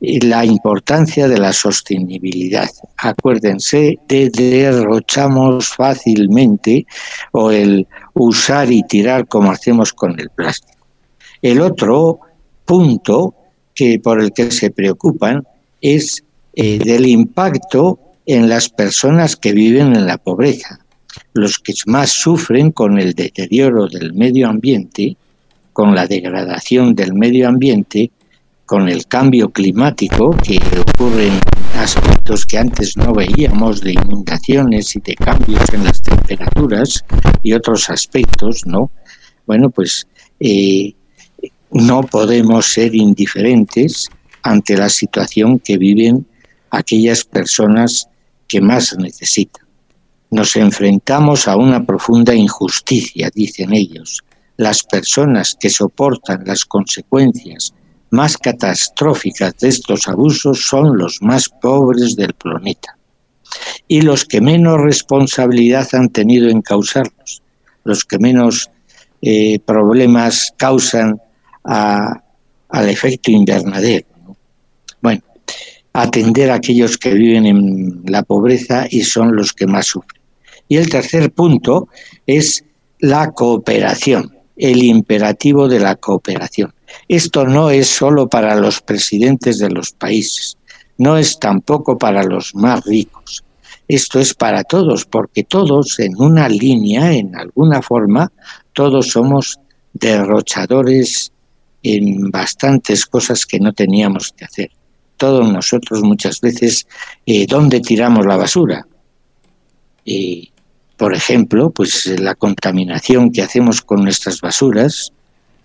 La 0.00 0.44
importancia 0.44 1.26
de 1.28 1.38
la 1.38 1.52
sostenibilidad. 1.52 2.68
Acuérdense 2.98 3.98
de 4.06 4.28
derrochamos 4.30 5.68
fácilmente 5.68 6.86
o 7.32 7.50
el 7.50 7.86
usar 8.12 8.70
y 8.70 8.82
tirar 8.82 9.26
como 9.26 9.50
hacemos 9.50 9.94
con 9.94 10.18
el 10.20 10.28
plástico. 10.28 10.86
El 11.40 11.60
otro 11.62 12.20
punto 12.66 13.34
que 13.74 13.98
por 13.98 14.20
el 14.20 14.32
que 14.32 14.50
se 14.50 14.70
preocupan 14.70 15.46
es 15.80 16.22
eh, 16.54 16.78
del 16.78 17.06
impacto 17.06 17.98
en 18.26 18.48
las 18.48 18.68
personas 18.68 19.36
que 19.36 19.52
viven 19.52 19.94
en 19.94 20.06
la 20.06 20.18
pobreza 20.18 20.85
los 21.32 21.58
que 21.58 21.74
más 21.86 22.10
sufren 22.10 22.72
con 22.72 22.98
el 22.98 23.14
deterioro 23.14 23.88
del 23.88 24.12
medio 24.14 24.48
ambiente, 24.48 25.16
con 25.72 25.94
la 25.94 26.06
degradación 26.06 26.94
del 26.94 27.12
medio 27.12 27.48
ambiente, 27.48 28.10
con 28.64 28.88
el 28.88 29.06
cambio 29.06 29.50
climático 29.50 30.36
que 30.42 30.58
ocurre 30.78 31.28
en 31.28 31.40
aspectos 31.78 32.44
que 32.44 32.58
antes 32.58 32.96
no 32.96 33.12
veíamos 33.12 33.80
de 33.80 33.92
inundaciones 33.92 34.96
y 34.96 35.00
de 35.00 35.14
cambios 35.14 35.62
en 35.72 35.84
las 35.84 36.02
temperaturas 36.02 37.04
y 37.42 37.52
otros 37.52 37.88
aspectos, 37.90 38.62
¿no? 38.66 38.90
Bueno, 39.46 39.70
pues 39.70 40.06
eh, 40.40 40.94
no 41.70 42.02
podemos 42.02 42.66
ser 42.72 42.94
indiferentes 42.94 44.08
ante 44.42 44.76
la 44.76 44.88
situación 44.88 45.58
que 45.58 45.76
viven 45.76 46.26
aquellas 46.70 47.24
personas 47.24 48.08
que 48.48 48.60
más 48.60 48.96
necesitan. 48.98 49.65
Nos 50.30 50.56
enfrentamos 50.56 51.48
a 51.48 51.56
una 51.56 51.84
profunda 51.84 52.34
injusticia, 52.34 53.30
dicen 53.34 53.72
ellos. 53.72 54.22
Las 54.56 54.82
personas 54.82 55.56
que 55.58 55.70
soportan 55.70 56.44
las 56.44 56.64
consecuencias 56.64 57.74
más 58.10 58.36
catastróficas 58.38 59.56
de 59.58 59.68
estos 59.68 60.08
abusos 60.08 60.62
son 60.66 60.96
los 60.96 61.20
más 61.22 61.48
pobres 61.48 62.16
del 62.16 62.34
planeta 62.34 62.96
y 63.88 64.00
los 64.02 64.24
que 64.24 64.40
menos 64.40 64.80
responsabilidad 64.80 65.88
han 65.92 66.08
tenido 66.08 66.48
en 66.48 66.62
causarlos, 66.62 67.42
los 67.84 68.04
que 68.04 68.18
menos 68.18 68.70
eh, 69.22 69.58
problemas 69.60 70.52
causan 70.56 71.20
al 71.64 72.88
efecto 72.88 73.30
invernadero. 73.30 74.06
Bueno, 75.00 75.22
atender 75.92 76.50
a 76.50 76.54
aquellos 76.54 76.96
que 76.96 77.14
viven 77.14 77.46
en 77.46 78.02
la 78.06 78.22
pobreza 78.22 78.86
y 78.88 79.02
son 79.02 79.34
los 79.34 79.52
que 79.52 79.66
más 79.66 79.86
sufren. 79.86 80.15
Y 80.68 80.76
el 80.76 80.88
tercer 80.88 81.32
punto 81.32 81.88
es 82.26 82.64
la 82.98 83.32
cooperación, 83.32 84.36
el 84.56 84.82
imperativo 84.82 85.68
de 85.68 85.80
la 85.80 85.96
cooperación. 85.96 86.72
Esto 87.08 87.46
no 87.46 87.70
es 87.70 87.88
solo 87.88 88.28
para 88.28 88.56
los 88.56 88.80
presidentes 88.80 89.58
de 89.58 89.70
los 89.70 89.92
países, 89.92 90.56
no 90.98 91.16
es 91.16 91.38
tampoco 91.38 91.98
para 91.98 92.22
los 92.22 92.54
más 92.54 92.84
ricos. 92.84 93.44
Esto 93.88 94.18
es 94.18 94.34
para 94.34 94.64
todos, 94.64 95.04
porque 95.04 95.44
todos 95.44 96.00
en 96.00 96.14
una 96.16 96.48
línea, 96.48 97.12
en 97.12 97.36
alguna 97.36 97.82
forma, 97.82 98.32
todos 98.72 99.10
somos 99.10 99.60
derrochadores 99.92 101.32
en 101.82 102.30
bastantes 102.30 103.06
cosas 103.06 103.46
que 103.46 103.60
no 103.60 103.72
teníamos 103.72 104.32
que 104.36 104.44
hacer. 104.44 104.70
Todos 105.16 105.50
nosotros 105.50 106.02
muchas 106.02 106.40
veces, 106.40 106.86
eh, 107.24 107.46
¿dónde 107.46 107.80
tiramos 107.80 108.26
la 108.26 108.36
basura? 108.36 108.86
Eh, 110.04 110.48
por 110.96 111.14
ejemplo, 111.14 111.70
pues 111.70 112.06
la 112.18 112.34
contaminación 112.34 113.30
que 113.30 113.42
hacemos 113.42 113.82
con 113.82 114.02
nuestras 114.02 114.40
basuras 114.40 115.12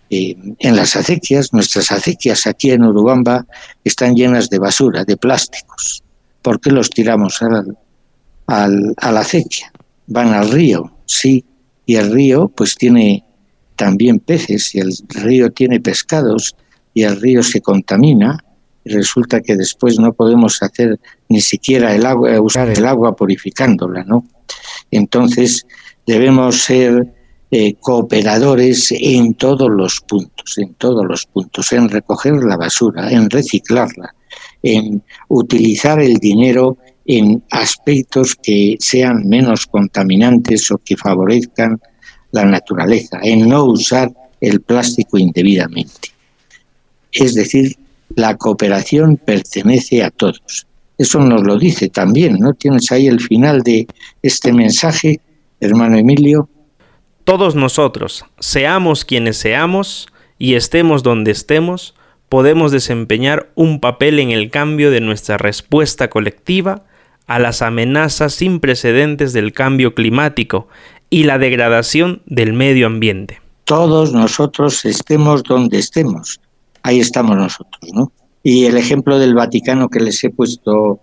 eh, 0.09 0.35
en 0.59 0.75
las 0.75 0.97
acequias. 0.97 1.53
Nuestras 1.53 1.91
acequias 1.91 2.45
aquí 2.45 2.71
en 2.71 2.83
Urubamba 2.83 3.45
están 3.83 4.13
llenas 4.13 4.49
de 4.49 4.59
basura, 4.59 5.05
de 5.05 5.15
plásticos. 5.15 6.03
¿Por 6.41 6.59
qué 6.59 6.71
los 6.71 6.89
tiramos 6.89 7.41
al, 7.41 7.77
al, 8.47 8.93
a 8.97 9.11
la 9.13 9.21
acequia? 9.21 9.71
Van 10.07 10.33
al 10.33 10.51
río, 10.51 10.97
sí, 11.05 11.45
y 11.85 11.95
el 11.95 12.11
río 12.11 12.49
pues 12.49 12.75
tiene 12.75 13.23
también 13.77 14.19
peces 14.19 14.75
y 14.75 14.79
el 14.79 14.93
río 15.07 15.51
tiene 15.51 15.79
pescados 15.79 16.55
y 16.93 17.03
el 17.03 17.19
río 17.21 17.41
se 17.41 17.61
contamina 17.61 18.43
y 18.83 18.91
resulta 18.91 19.39
que 19.39 19.55
después 19.55 19.97
no 19.97 20.11
podemos 20.11 20.61
hacer 20.61 20.99
ni 21.29 21.39
siquiera 21.39 21.95
el 21.95 22.05
agua, 22.05 22.41
usar 22.41 22.69
el 22.69 22.85
agua 22.85 23.15
purificándola, 23.15 24.03
¿no? 24.03 24.25
Entonces, 24.91 25.65
debemos 26.05 26.63
ser 26.63 27.07
eh, 27.49 27.75
cooperadores 27.79 28.91
en 28.91 29.33
todos 29.33 29.69
los 29.69 30.01
puntos, 30.01 30.57
en 30.57 30.73
todos 30.75 31.05
los 31.05 31.25
puntos, 31.25 31.71
en 31.73 31.89
recoger 31.89 32.35
la 32.43 32.57
basura, 32.57 33.11
en 33.11 33.29
reciclarla, 33.29 34.15
en 34.63 35.03
utilizar 35.27 35.99
el 35.99 36.15
dinero 36.17 36.77
en 37.05 37.43
aspectos 37.49 38.35
que 38.35 38.77
sean 38.79 39.27
menos 39.27 39.65
contaminantes 39.65 40.71
o 40.71 40.77
que 40.77 40.95
favorezcan 40.95 41.81
la 42.31 42.45
naturaleza, 42.45 43.19
en 43.21 43.49
no 43.49 43.65
usar 43.65 44.11
el 44.39 44.61
plástico 44.61 45.17
indebidamente. 45.17 46.09
Es 47.11 47.33
decir, 47.33 47.77
la 48.15 48.37
cooperación 48.37 49.17
pertenece 49.17 50.03
a 50.03 50.09
todos. 50.09 50.67
Eso 51.01 51.17
nos 51.19 51.41
lo 51.41 51.57
dice 51.57 51.89
también, 51.89 52.37
¿no? 52.37 52.53
Tienes 52.53 52.91
ahí 52.91 53.07
el 53.07 53.19
final 53.19 53.63
de 53.63 53.87
este 54.21 54.53
mensaje, 54.53 55.19
hermano 55.59 55.97
Emilio. 55.97 56.47
Todos 57.23 57.55
nosotros, 57.55 58.23
seamos 58.37 59.03
quienes 59.03 59.37
seamos 59.37 60.09
y 60.37 60.53
estemos 60.53 61.01
donde 61.01 61.31
estemos, 61.31 61.95
podemos 62.29 62.71
desempeñar 62.71 63.49
un 63.55 63.79
papel 63.79 64.19
en 64.19 64.29
el 64.29 64.51
cambio 64.51 64.91
de 64.91 65.01
nuestra 65.01 65.39
respuesta 65.39 66.11
colectiva 66.11 66.83
a 67.25 67.39
las 67.39 67.63
amenazas 67.63 68.35
sin 68.35 68.59
precedentes 68.59 69.33
del 69.33 69.53
cambio 69.53 69.95
climático 69.95 70.67
y 71.09 71.23
la 71.23 71.39
degradación 71.39 72.21
del 72.27 72.53
medio 72.53 72.85
ambiente. 72.85 73.41
Todos 73.63 74.13
nosotros 74.13 74.85
estemos 74.85 75.41
donde 75.41 75.79
estemos, 75.79 76.39
ahí 76.83 76.99
estamos 76.99 77.35
nosotros, 77.37 77.91
¿no? 77.91 78.11
Y 78.43 78.65
el 78.65 78.77
ejemplo 78.77 79.19
del 79.19 79.35
Vaticano 79.35 79.89
que 79.89 79.99
les 79.99 80.23
he 80.23 80.29
puesto, 80.29 80.99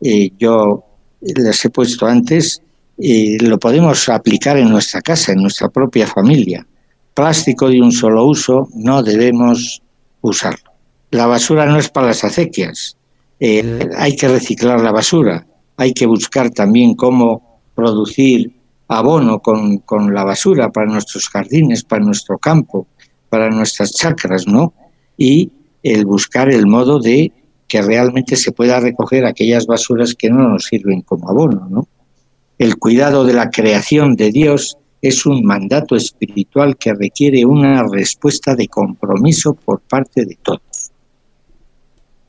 eh, 0.00 0.30
yo 0.38 0.84
les 1.20 1.64
he 1.64 1.70
puesto 1.70 2.06
antes, 2.06 2.62
eh, 2.98 3.38
lo 3.40 3.58
podemos 3.58 4.08
aplicar 4.08 4.56
en 4.56 4.70
nuestra 4.70 5.00
casa, 5.00 5.32
en 5.32 5.42
nuestra 5.42 5.68
propia 5.68 6.06
familia. 6.06 6.66
Plástico 7.14 7.68
de 7.68 7.80
un 7.80 7.92
solo 7.92 8.24
uso 8.24 8.68
no 8.74 9.02
debemos 9.02 9.82
usarlo. 10.20 10.70
La 11.10 11.26
basura 11.26 11.66
no 11.66 11.78
es 11.78 11.88
para 11.88 12.08
las 12.08 12.24
acequias. 12.24 12.96
Eh, 13.38 13.88
hay 13.96 14.16
que 14.16 14.28
reciclar 14.28 14.80
la 14.80 14.92
basura. 14.92 15.46
Hay 15.76 15.92
que 15.92 16.06
buscar 16.06 16.50
también 16.50 16.94
cómo 16.94 17.60
producir 17.74 18.52
abono 18.88 19.40
con, 19.40 19.78
con 19.78 20.12
la 20.12 20.24
basura 20.24 20.70
para 20.70 20.86
nuestros 20.86 21.28
jardines, 21.28 21.84
para 21.84 22.04
nuestro 22.04 22.38
campo, 22.38 22.86
para 23.28 23.48
nuestras 23.48 23.92
chacras, 23.92 24.46
¿no? 24.46 24.74
Y 25.16 25.50
el 25.82 26.04
buscar 26.04 26.50
el 26.50 26.66
modo 26.66 27.00
de 27.00 27.32
que 27.68 27.82
realmente 27.82 28.36
se 28.36 28.52
pueda 28.52 28.80
recoger 28.80 29.24
aquellas 29.24 29.66
basuras 29.66 30.14
que 30.14 30.28
no 30.28 30.48
nos 30.48 30.64
sirven 30.64 31.02
como 31.02 31.30
abono, 31.30 31.68
¿no? 31.70 31.88
El 32.58 32.76
cuidado 32.76 33.24
de 33.24 33.32
la 33.32 33.48
creación 33.48 34.16
de 34.16 34.32
Dios 34.32 34.76
es 35.00 35.24
un 35.24 35.44
mandato 35.44 35.96
espiritual 35.96 36.76
que 36.76 36.92
requiere 36.92 37.46
una 37.46 37.82
respuesta 37.88 38.54
de 38.54 38.68
compromiso 38.68 39.54
por 39.54 39.80
parte 39.80 40.26
de 40.26 40.36
todos. 40.42 40.60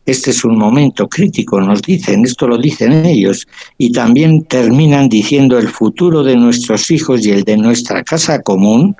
Este 0.05 0.31
es 0.31 0.43
un 0.45 0.57
momento 0.57 1.07
crítico, 1.07 1.59
nos 1.61 1.81
dicen, 1.81 2.25
esto 2.25 2.47
lo 2.47 2.57
dicen 2.57 3.05
ellos, 3.05 3.47
y 3.77 3.91
también 3.91 4.45
terminan 4.45 5.09
diciendo 5.09 5.57
el 5.57 5.69
futuro 5.69 6.23
de 6.23 6.35
nuestros 6.35 6.89
hijos 6.91 7.25
y 7.25 7.31
el 7.31 7.43
de 7.43 7.57
nuestra 7.57 8.03
casa 8.03 8.41
común 8.41 8.95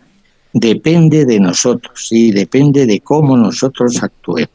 depende 0.53 1.25
de 1.25 1.39
nosotros 1.39 2.07
y 2.11 2.31
depende 2.31 2.85
de 2.85 2.99
cómo 2.99 3.37
nosotros 3.37 4.01
actuemos. 4.01 4.49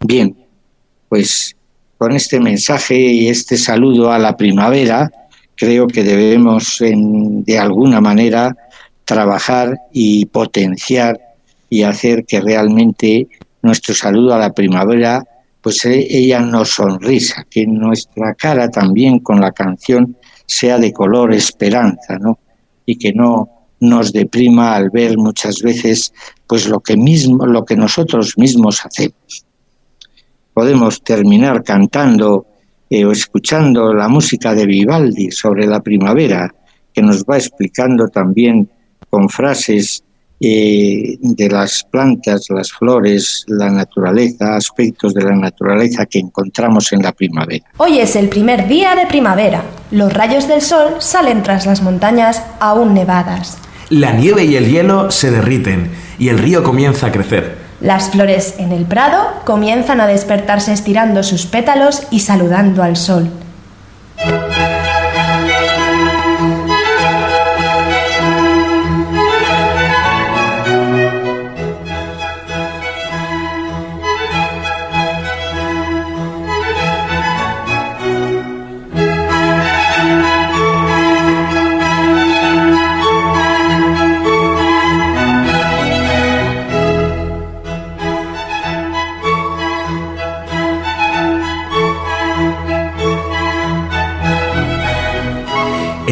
Bien, 0.00 0.36
pues 1.08 1.56
con 1.98 2.12
este 2.12 2.40
mensaje 2.40 2.98
y 2.98 3.28
este 3.28 3.56
saludo 3.56 4.12
a 4.12 4.18
la 4.18 4.36
primavera, 4.36 5.10
creo 5.54 5.86
que 5.86 6.02
debemos 6.02 6.78
de 6.80 7.58
alguna 7.58 8.00
manera 8.00 8.56
trabajar 9.04 9.78
y 9.92 10.26
potenciar 10.26 11.18
y 11.70 11.82
hacer 11.82 12.24
que 12.24 12.40
realmente 12.40 13.28
nuestro 13.62 13.94
saludo 13.94 14.34
a 14.34 14.38
la 14.38 14.52
primavera, 14.52 15.24
pues 15.60 15.84
eh, 15.86 16.06
ella 16.10 16.40
nos 16.40 16.70
sonrisa, 16.70 17.46
que 17.48 17.66
nuestra 17.66 18.34
cara 18.34 18.70
también 18.70 19.20
con 19.20 19.40
la 19.40 19.52
canción 19.52 20.16
sea 20.46 20.78
de 20.78 20.92
color 20.92 21.32
esperanza, 21.32 22.18
¿no? 22.18 22.38
Y 22.84 22.96
que 22.96 23.12
no 23.12 23.53
nos 23.84 24.12
deprima 24.12 24.74
al 24.74 24.90
ver 24.90 25.16
muchas 25.16 25.62
veces 25.62 26.12
pues 26.46 26.68
lo 26.68 26.80
que 26.80 26.96
mismo 26.96 27.46
lo 27.46 27.64
que 27.64 27.76
nosotros 27.76 28.36
mismos 28.36 28.84
hacemos. 28.84 29.44
Podemos 30.52 31.02
terminar 31.02 31.62
cantando 31.62 32.46
eh, 32.90 33.04
o 33.04 33.12
escuchando 33.12 33.92
la 33.92 34.08
música 34.08 34.54
de 34.54 34.66
Vivaldi 34.66 35.30
sobre 35.30 35.66
la 35.66 35.80
primavera, 35.80 36.54
que 36.92 37.02
nos 37.02 37.24
va 37.24 37.36
explicando 37.36 38.08
también 38.08 38.68
con 39.10 39.28
frases 39.28 40.04
eh, 40.40 41.16
de 41.20 41.48
las 41.48 41.84
plantas, 41.84 42.46
las 42.50 42.70
flores, 42.72 43.44
la 43.46 43.70
naturaleza, 43.70 44.56
aspectos 44.56 45.14
de 45.14 45.22
la 45.22 45.34
naturaleza 45.34 46.06
que 46.06 46.18
encontramos 46.18 46.92
en 46.92 47.02
la 47.02 47.12
primavera. 47.12 47.64
Hoy 47.78 47.98
es 47.98 48.14
el 48.16 48.28
primer 48.28 48.68
día 48.68 48.94
de 48.94 49.06
primavera. 49.06 49.62
Los 49.90 50.12
rayos 50.12 50.46
del 50.46 50.60
sol 50.60 50.96
salen 50.98 51.42
tras 51.42 51.66
las 51.66 51.82
montañas 51.82 52.42
aún 52.60 52.94
nevadas. 52.94 53.58
La 53.90 54.12
nieve 54.12 54.44
y 54.44 54.56
el 54.56 54.70
hielo 54.70 55.10
se 55.10 55.30
derriten 55.30 55.90
y 56.18 56.28
el 56.28 56.38
río 56.38 56.62
comienza 56.62 57.08
a 57.08 57.12
crecer. 57.12 57.58
Las 57.80 58.10
flores 58.10 58.54
en 58.58 58.72
el 58.72 58.86
prado 58.86 59.42
comienzan 59.44 60.00
a 60.00 60.06
despertarse 60.06 60.72
estirando 60.72 61.22
sus 61.22 61.46
pétalos 61.46 62.04
y 62.10 62.20
saludando 62.20 62.82
al 62.82 62.96
sol. 62.96 63.30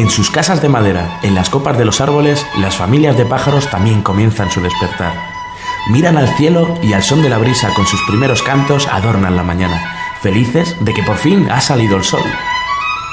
En 0.03 0.09
sus 0.09 0.29
casas 0.29 0.61
de 0.61 0.67
madera, 0.67 1.17
en 1.23 1.33
las 1.33 1.49
copas 1.49 1.77
de 1.77 1.85
los 1.85 2.01
árboles, 2.01 2.45
las 2.57 2.75
familias 2.75 3.15
de 3.15 3.25
pájaros 3.25 3.69
también 3.69 4.01
comienzan 4.01 4.51
su 4.51 4.59
despertar. 4.59 5.13
Miran 5.91 6.17
al 6.17 6.27
cielo 6.35 6.77
y 6.81 6.91
al 6.91 7.01
son 7.01 7.21
de 7.21 7.29
la 7.29 7.37
brisa 7.37 7.69
con 7.73 7.87
sus 7.87 8.01
primeros 8.01 8.43
cantos 8.43 8.85
adornan 8.89 9.37
la 9.37 9.43
mañana, 9.43 9.81
felices 10.21 10.75
de 10.81 10.93
que 10.93 11.03
por 11.03 11.15
fin 11.15 11.49
ha 11.49 11.61
salido 11.61 11.95
el 11.95 12.03
sol. 12.03 12.19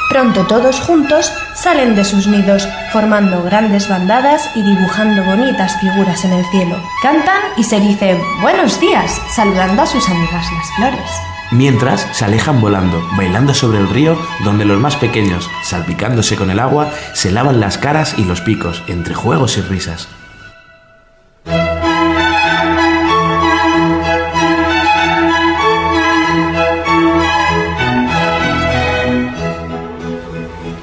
Pronto 0.09 0.45
todos 0.49 0.81
juntos 0.81 1.33
salen 1.55 1.95
de 1.95 2.05
sus 2.05 2.27
nidos, 2.27 2.69
formando 2.93 3.45
grandes 3.45 3.89
bandadas 3.89 4.51
y 4.57 4.63
dibujando 4.63 5.23
bonitas 5.23 5.79
figuras 5.81 6.25
en 6.25 6.33
el 6.33 6.45
cielo. 6.47 6.77
Cantan 7.05 7.41
y 7.57 7.63
se 7.63 7.79
dicen 7.79 8.21
buenos 8.43 8.81
días, 8.81 9.23
saludando 9.37 9.83
a 9.83 9.87
sus 9.87 10.09
amigas 10.09 10.45
las 10.53 10.71
flores. 10.75 11.11
Mientras 11.53 12.07
se 12.13 12.25
alejan 12.25 12.61
volando, 12.61 13.03
bailando 13.17 13.55
sobre 13.55 13.79
el 13.79 13.89
río, 13.89 14.17
donde 14.45 14.65
los 14.65 14.79
más 14.79 14.95
pequeños, 14.95 15.51
salpicándose 15.65 16.37
con 16.37 16.49
el 16.51 16.61
agua, 16.61 16.91
se 17.13 17.33
lavan 17.33 17.59
las 17.59 17.77
caras 17.77 18.15
y 18.17 18.25
los 18.25 18.41
picos, 18.41 18.85
entre 18.87 19.15
juegos 19.15 19.59
y 19.59 19.63
risas. 19.63 20.07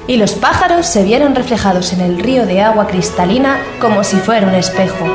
Y 0.06 0.16
los 0.16 0.32
pájaros 0.32 0.86
se 0.86 1.02
vieron 1.02 1.34
reflejados 1.34 1.94
en 1.94 2.00
el 2.00 2.18
río 2.18 2.44
de 2.46 2.62
agua 2.62 2.86
cristalina 2.86 3.58
como 3.80 4.04
si 4.04 4.16
fuera 4.16 4.46
un 4.46 4.54
espejo. 4.54 5.06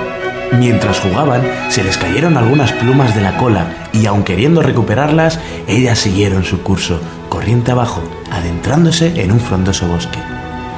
Mientras 0.60 1.00
jugaban, 1.00 1.42
se 1.70 1.84
les 1.84 1.98
cayeron 1.98 2.38
algunas 2.38 2.72
plumas 2.72 3.16
de 3.16 3.22
la 3.22 3.38
cola 3.38 3.66
y 3.92 4.06
aun 4.06 4.24
queriendo 4.24 4.62
recuperarlas, 4.62 5.40
ellas 5.68 6.00
siguieron 6.00 6.44
su 6.44 6.62
curso, 6.62 7.02
corriente 7.30 7.72
abajo, 7.72 8.02
adentrándose 8.32 9.22
en 9.22 9.32
un 9.32 9.40
frondoso 9.40 9.88
bosque. 9.88 10.20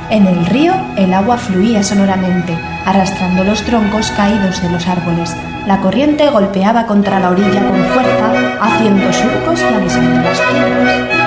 En 0.10 0.28
el 0.28 0.46
río 0.46 0.74
el 0.98 1.14
agua 1.14 1.38
fluía 1.38 1.84
sonoramente, 1.84 2.58
arrastrando 2.86 3.44
los 3.44 3.64
troncos 3.64 4.12
caídos 4.12 4.62
de 4.62 4.70
los 4.70 4.88
árboles. 4.88 5.36
La 5.66 5.82
corriente 5.82 6.30
golpeaba 6.30 6.86
contra 6.86 7.20
la 7.20 7.32
orilla 7.32 7.66
con 7.68 7.84
fuerza, 7.86 8.58
haciendo 8.62 9.12
surcos 9.12 9.60
y 9.60 9.74
alisando 9.74 10.22
las 10.22 10.40
piedras. 10.40 11.26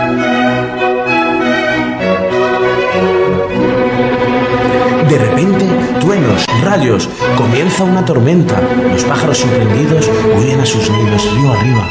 De 5.09 5.19
repente, 5.19 5.88
truenos, 6.09 6.47
rayos, 6.65 7.07
comienza 7.37 7.85
una 7.85 8.03
tormenta. 8.03 8.59
Los 8.91 9.05
pájaros 9.05 9.37
sorprendidos 9.37 10.11
huyen 10.39 10.59
a 10.59 10.65
sus 10.65 10.89
nidos 10.91 11.23
río 11.35 11.53
arriba. 11.53 11.87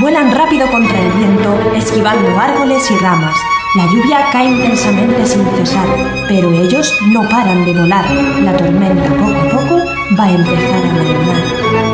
Vuelan 0.00 0.34
rápido 0.34 0.66
contra 0.70 0.98
el 0.98 1.12
viento, 1.12 1.54
esquivando 1.76 2.30
árboles 2.38 2.90
y 2.90 2.96
ramas. 2.96 3.36
La 3.76 3.84
lluvia 3.84 4.26
cae 4.32 4.46
intensamente 4.46 5.26
sin 5.26 5.44
cesar, 5.50 5.86
pero 6.28 6.50
ellos 6.50 6.98
no 7.08 7.28
paran 7.28 7.66
de 7.66 7.74
volar. 7.74 8.10
La 8.40 8.56
tormenta 8.56 9.10
poco 9.10 9.38
a 9.38 9.50
poco 9.50 9.84
va 10.18 10.24
a 10.24 10.30
empezar 10.30 10.82
a 10.84 10.92
mermar. 10.94 11.87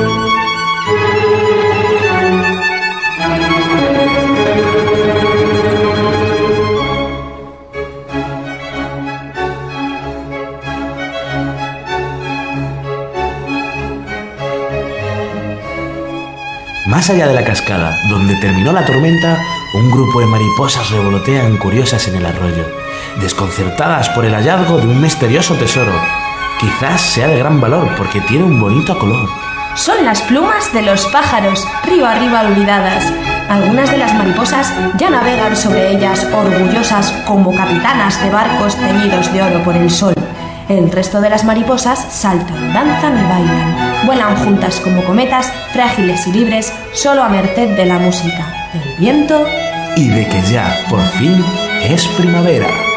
Más 16.95 17.11
allá 17.11 17.27
de 17.27 17.35
la 17.35 17.43
cascada, 17.43 17.99
donde 18.09 18.37
terminó 18.37 18.73
la 18.73 18.87
tormenta, 18.87 19.37
un 19.75 19.91
grupo 19.91 20.21
de 20.21 20.27
mariposas 20.27 20.93
revolotean 20.93 21.57
curiosas 21.57 22.07
en 22.07 22.15
el 22.15 22.25
arroyo, 22.25 22.65
desconcertadas 23.21 24.11
por 24.11 24.25
el 24.25 24.33
hallazgo 24.33 24.79
de 24.79 24.87
un 24.87 25.01
misterioso 25.01 25.57
tesoro. 25.57 25.93
Quizás 26.61 27.01
sea 27.01 27.27
de 27.27 27.41
gran 27.41 27.61
valor 27.61 27.89
porque 27.97 28.21
tiene 28.21 28.45
un 28.45 28.61
bonito 28.61 28.97
color. 28.97 29.29
Son 29.75 30.05
las 30.05 30.23
plumas 30.23 30.73
de 30.73 30.83
los 30.83 31.05
pájaros, 31.07 31.67
río 31.85 32.07
arriba 32.07 32.43
olvidadas. 32.43 33.13
Algunas 33.49 33.91
de 33.91 33.99
las 33.99 34.15
mariposas 34.15 34.73
ya 34.97 35.11
navegan 35.11 35.57
sobre 35.57 35.97
ellas 35.97 36.25
orgullosas 36.33 37.11
como 37.27 37.53
capitanas 37.57 38.23
de 38.23 38.31
barcos 38.31 38.77
teñidos 38.77 39.33
de 39.33 39.43
oro 39.43 39.65
por 39.65 39.77
el 39.77 39.91
sol. 39.91 40.14
El 40.69 40.91
resto 40.91 41.21
de 41.21 41.29
las 41.29 41.45
mariposas 41.45 41.99
saltan, 41.99 42.73
danzan 42.73 43.19
y 43.19 43.29
bailan. 43.29 44.07
Vuelan 44.07 44.37
juntas 44.37 44.81
como 44.81 45.05
cometas, 45.05 45.53
frágiles 45.73 46.27
y 46.27 46.33
libres, 46.33 46.73
solo 46.93 47.23
a 47.23 47.29
merced 47.29 47.77
de 47.77 47.85
la 47.85 47.99
música, 47.99 48.71
del 48.73 48.99
viento 48.99 49.47
Y 49.97 50.09
de 50.09 50.27
que 50.27 50.43
ya, 50.51 50.75
por 50.89 51.03
fin, 51.19 51.45
es 51.83 52.07
primavera. 52.09 52.94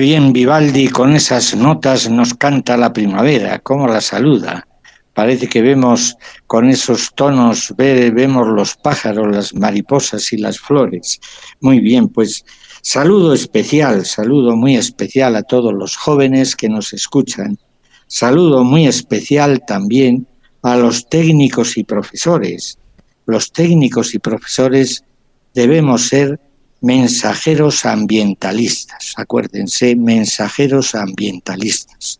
Bien 0.00 0.32
Vivaldi 0.32 0.88
con 0.88 1.14
esas 1.14 1.54
notas 1.54 2.08
nos 2.08 2.32
canta 2.32 2.76
la 2.78 2.92
primavera, 2.92 3.58
cómo 3.58 3.86
la 3.86 4.00
saluda. 4.00 4.66
Parece 5.12 5.46
que 5.46 5.60
vemos 5.60 6.16
con 6.46 6.70
esos 6.70 7.12
tonos, 7.14 7.74
vemos 7.76 8.48
los 8.48 8.76
pájaros, 8.76 9.28
las 9.30 9.54
mariposas 9.54 10.32
y 10.32 10.38
las 10.38 10.58
flores. 10.58 11.20
Muy 11.60 11.80
bien, 11.80 12.08
pues 12.08 12.44
saludo 12.80 13.34
especial, 13.34 14.06
saludo 14.06 14.56
muy 14.56 14.76
especial 14.76 15.36
a 15.36 15.42
todos 15.42 15.74
los 15.74 15.96
jóvenes 15.96 16.56
que 16.56 16.70
nos 16.70 16.94
escuchan. 16.94 17.58
Saludo 18.06 18.64
muy 18.64 18.86
especial 18.86 19.62
también 19.66 20.26
a 20.62 20.76
los 20.76 21.08
técnicos 21.10 21.76
y 21.76 21.84
profesores. 21.84 22.78
Los 23.26 23.52
técnicos 23.52 24.14
y 24.14 24.18
profesores 24.18 25.04
debemos 25.52 26.08
ser 26.08 26.40
mensajeros 26.80 27.84
ambientalistas, 27.84 29.12
acuérdense, 29.16 29.96
mensajeros 29.96 30.94
ambientalistas. 30.94 32.18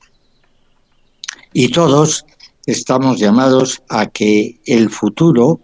Y 1.52 1.68
todos 1.68 2.24
estamos 2.66 3.18
llamados 3.18 3.82
a 3.88 4.06
que 4.06 4.60
el 4.66 4.90
futuro 4.90 5.60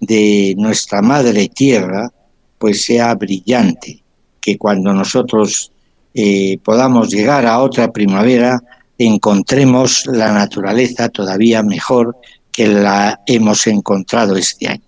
de 0.00 0.54
nuestra 0.56 1.02
madre 1.02 1.48
tierra 1.48 2.12
pues 2.58 2.82
sea 2.82 3.14
brillante, 3.14 4.02
que 4.40 4.56
cuando 4.58 4.92
nosotros 4.92 5.70
eh, 6.14 6.58
podamos 6.64 7.10
llegar 7.10 7.46
a 7.46 7.60
otra 7.60 7.92
primavera 7.92 8.60
encontremos 8.98 10.06
la 10.06 10.32
naturaleza 10.32 11.08
todavía 11.08 11.62
mejor 11.62 12.16
que 12.50 12.66
la 12.66 13.20
hemos 13.26 13.66
encontrado 13.68 14.36
este 14.36 14.68
año. 14.68 14.87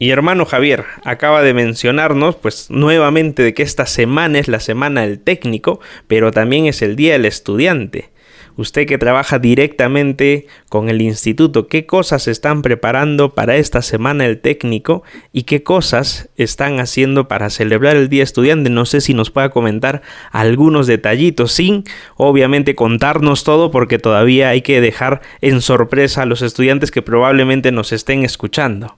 Y 0.00 0.10
hermano 0.10 0.44
Javier, 0.44 0.84
acaba 1.04 1.42
de 1.42 1.54
mencionarnos 1.54 2.36
pues 2.36 2.70
nuevamente 2.70 3.42
de 3.42 3.52
que 3.52 3.64
esta 3.64 3.84
semana 3.84 4.38
es 4.38 4.46
la 4.46 4.60
semana 4.60 5.02
del 5.02 5.18
técnico, 5.18 5.80
pero 6.06 6.30
también 6.30 6.66
es 6.66 6.82
el 6.82 6.94
día 6.94 7.14
del 7.14 7.24
estudiante. 7.24 8.10
Usted 8.54 8.86
que 8.86 8.98
trabaja 8.98 9.40
directamente 9.40 10.46
con 10.68 10.88
el 10.88 11.00
instituto, 11.00 11.66
¿qué 11.66 11.86
cosas 11.86 12.28
están 12.28 12.62
preparando 12.62 13.34
para 13.34 13.56
esta 13.56 13.82
semana 13.82 14.26
el 14.26 14.38
técnico 14.38 15.02
y 15.32 15.44
qué 15.44 15.62
cosas 15.62 16.28
están 16.36 16.78
haciendo 16.78 17.26
para 17.28 17.50
celebrar 17.50 17.96
el 17.96 18.08
día 18.08 18.24
estudiante? 18.24 18.70
No 18.70 18.84
sé 18.84 19.00
si 19.00 19.14
nos 19.14 19.30
pueda 19.30 19.50
comentar 19.50 20.02
algunos 20.30 20.86
detallitos, 20.86 21.52
sin 21.52 21.84
obviamente 22.16 22.74
contarnos 22.76 23.42
todo 23.42 23.72
porque 23.72 23.98
todavía 23.98 24.48
hay 24.48 24.62
que 24.62 24.80
dejar 24.80 25.22
en 25.40 25.60
sorpresa 25.60 26.22
a 26.22 26.26
los 26.26 26.42
estudiantes 26.42 26.90
que 26.90 27.02
probablemente 27.02 27.72
nos 27.72 27.92
estén 27.92 28.24
escuchando. 28.24 28.96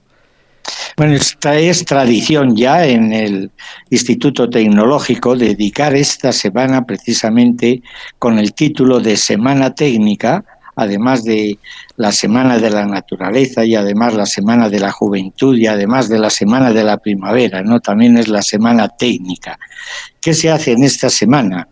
Bueno, 0.97 1.15
esta 1.15 1.59
es 1.59 1.85
tradición 1.85 2.57
ya 2.57 2.87
en 2.87 3.13
el 3.13 3.51
Instituto 3.91 4.49
Tecnológico 4.49 5.37
dedicar 5.37 5.95
esta 5.95 6.33
semana 6.33 6.85
precisamente 6.85 7.83
con 8.19 8.39
el 8.39 8.53
título 8.55 9.01
de 9.01 9.17
Semana 9.17 9.75
Técnica, 9.75 10.45
además 10.77 11.25
de 11.25 11.59
la 11.97 12.13
Semana 12.13 12.59
de 12.59 12.71
la 12.71 12.87
Naturaleza 12.87 13.65
y 13.65 13.75
además 13.75 14.15
la 14.15 14.27
Semana 14.27 14.69
de 14.69 14.81
la 14.81 14.93
Juventud 14.93 15.57
y 15.57 15.67
además 15.67 16.09
de 16.09 16.19
la 16.19 16.31
Semana 16.31 16.73
de 16.73 16.85
la 16.85 16.99
Primavera, 16.99 17.63
¿no? 17.63 17.81
También 17.81 18.17
es 18.17 18.29
la 18.29 18.43
Semana 18.43 18.89
Técnica. 18.89 19.59
¿Qué 20.21 20.35
se 20.35 20.51
hace 20.51 20.73
en 20.73 20.83
esta 20.83 21.09
semana? 21.09 21.69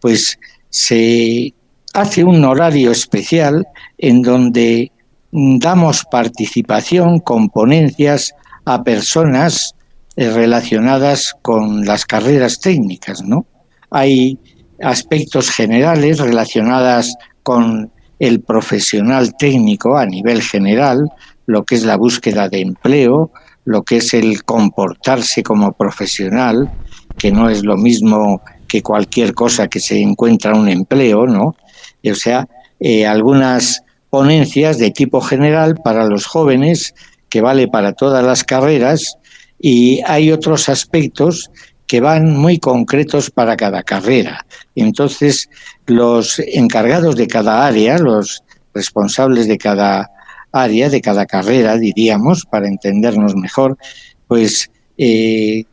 Pues 0.00 0.38
se 0.70 1.52
hace 1.92 2.24
un 2.24 2.44
horario 2.44 2.90
especial 2.90 3.66
en 3.98 4.22
donde 4.22 4.92
damos 5.30 6.04
participación 6.10 7.20
con 7.20 7.48
ponencias 7.48 8.34
a 8.64 8.82
personas 8.82 9.74
eh, 10.16 10.30
relacionadas 10.30 11.34
con 11.42 11.84
las 11.84 12.04
carreras 12.04 12.60
técnicas, 12.60 13.22
¿no? 13.22 13.46
Hay 13.90 14.38
aspectos 14.82 15.50
generales 15.50 16.18
relacionadas 16.18 17.14
con 17.42 17.90
el 18.18 18.40
profesional 18.40 19.34
técnico 19.36 19.96
a 19.96 20.06
nivel 20.06 20.42
general, 20.42 21.08
lo 21.46 21.64
que 21.64 21.74
es 21.74 21.84
la 21.84 21.96
búsqueda 21.96 22.48
de 22.48 22.60
empleo, 22.60 23.32
lo 23.64 23.82
que 23.82 23.98
es 23.98 24.14
el 24.14 24.44
comportarse 24.44 25.42
como 25.42 25.72
profesional, 25.72 26.70
que 27.18 27.32
no 27.32 27.48
es 27.48 27.64
lo 27.64 27.76
mismo 27.76 28.42
que 28.68 28.82
cualquier 28.82 29.34
cosa 29.34 29.68
que 29.68 29.80
se 29.80 30.00
encuentra 30.00 30.54
un 30.54 30.68
empleo, 30.68 31.26
¿no? 31.26 31.56
O 32.04 32.14
sea, 32.14 32.48
eh, 32.80 33.06
algunas 33.06 33.82
ponencias 34.10 34.78
de 34.78 34.90
tipo 34.90 35.20
general 35.20 35.76
para 35.82 36.06
los 36.06 36.26
jóvenes 36.26 36.94
que 37.32 37.40
vale 37.40 37.66
para 37.66 37.94
todas 37.94 38.22
las 38.22 38.44
carreras 38.44 39.16
y 39.58 40.02
hay 40.04 40.30
otros 40.30 40.68
aspectos 40.68 41.50
que 41.86 41.98
van 41.98 42.36
muy 42.36 42.58
concretos 42.58 43.30
para 43.30 43.56
cada 43.56 43.82
carrera. 43.82 44.44
Entonces, 44.74 45.48
los 45.86 46.38
encargados 46.40 47.16
de 47.16 47.26
cada 47.26 47.66
área, 47.66 47.96
los 47.96 48.42
responsables 48.74 49.48
de 49.48 49.56
cada 49.56 50.10
área, 50.52 50.90
de 50.90 51.00
cada 51.00 51.24
carrera, 51.24 51.78
diríamos, 51.78 52.44
para 52.44 52.68
entendernos 52.68 53.34
mejor, 53.34 53.78
pues, 54.28 54.70
eh, 54.98 55.64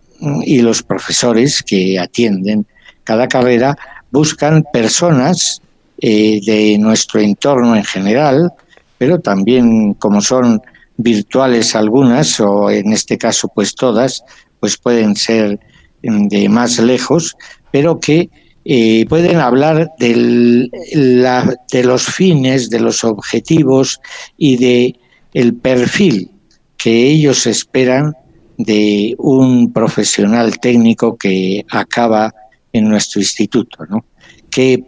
y 0.46 0.62
los 0.62 0.82
profesores 0.82 1.62
que 1.62 2.00
atienden 2.00 2.66
cada 3.04 3.28
carrera, 3.28 3.78
buscan 4.12 4.64
personas 4.72 5.62
eh, 6.00 6.40
de 6.42 6.78
nuestro 6.78 7.20
entorno 7.20 7.76
en 7.76 7.84
general, 7.84 8.54
pero 8.98 9.20
también 9.20 9.94
como 9.96 10.22
son 10.22 10.62
virtuales 11.00 11.76
algunas, 11.76 12.40
o 12.42 12.70
en 12.70 12.92
este 12.92 13.18
caso 13.18 13.48
pues 13.48 13.74
todas, 13.74 14.24
pues 14.60 14.78
pueden 14.78 15.16
ser 15.16 15.60
de 16.02 16.50
más 16.50 16.78
lejos, 16.80 17.36
pero 17.72 18.00
que 18.00 18.30
eh, 18.66 19.06
pueden 19.08 19.38
hablar 19.38 19.92
de 19.98 21.84
los 21.84 22.04
fines, 22.04 22.70
de 22.70 22.80
los 22.80 23.04
objetivos 23.04 24.00
y 24.38 24.58
de 24.58 24.96
el 25.34 25.56
perfil 25.56 26.32
que 26.78 27.08
ellos 27.08 27.48
esperan 27.48 28.14
de 28.58 29.16
un 29.18 29.72
profesional 29.72 30.60
técnico 30.60 31.18
que 31.18 31.66
acaba 31.70 32.34
en 32.74 32.90
nuestro 32.90 33.22
instituto, 33.22 33.86
¿no? 33.86 34.06
¿Qué, 34.52 34.84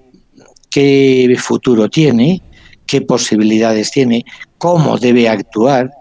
qué 0.69 1.33
futuro 1.39 1.89
tiene? 1.89 2.41
¿Qué 2.85 3.01
posibilidades 3.01 3.91
tiene? 3.91 4.25
¿Cómo 4.57 4.97
debe 4.97 5.29
actuar? 5.29 5.91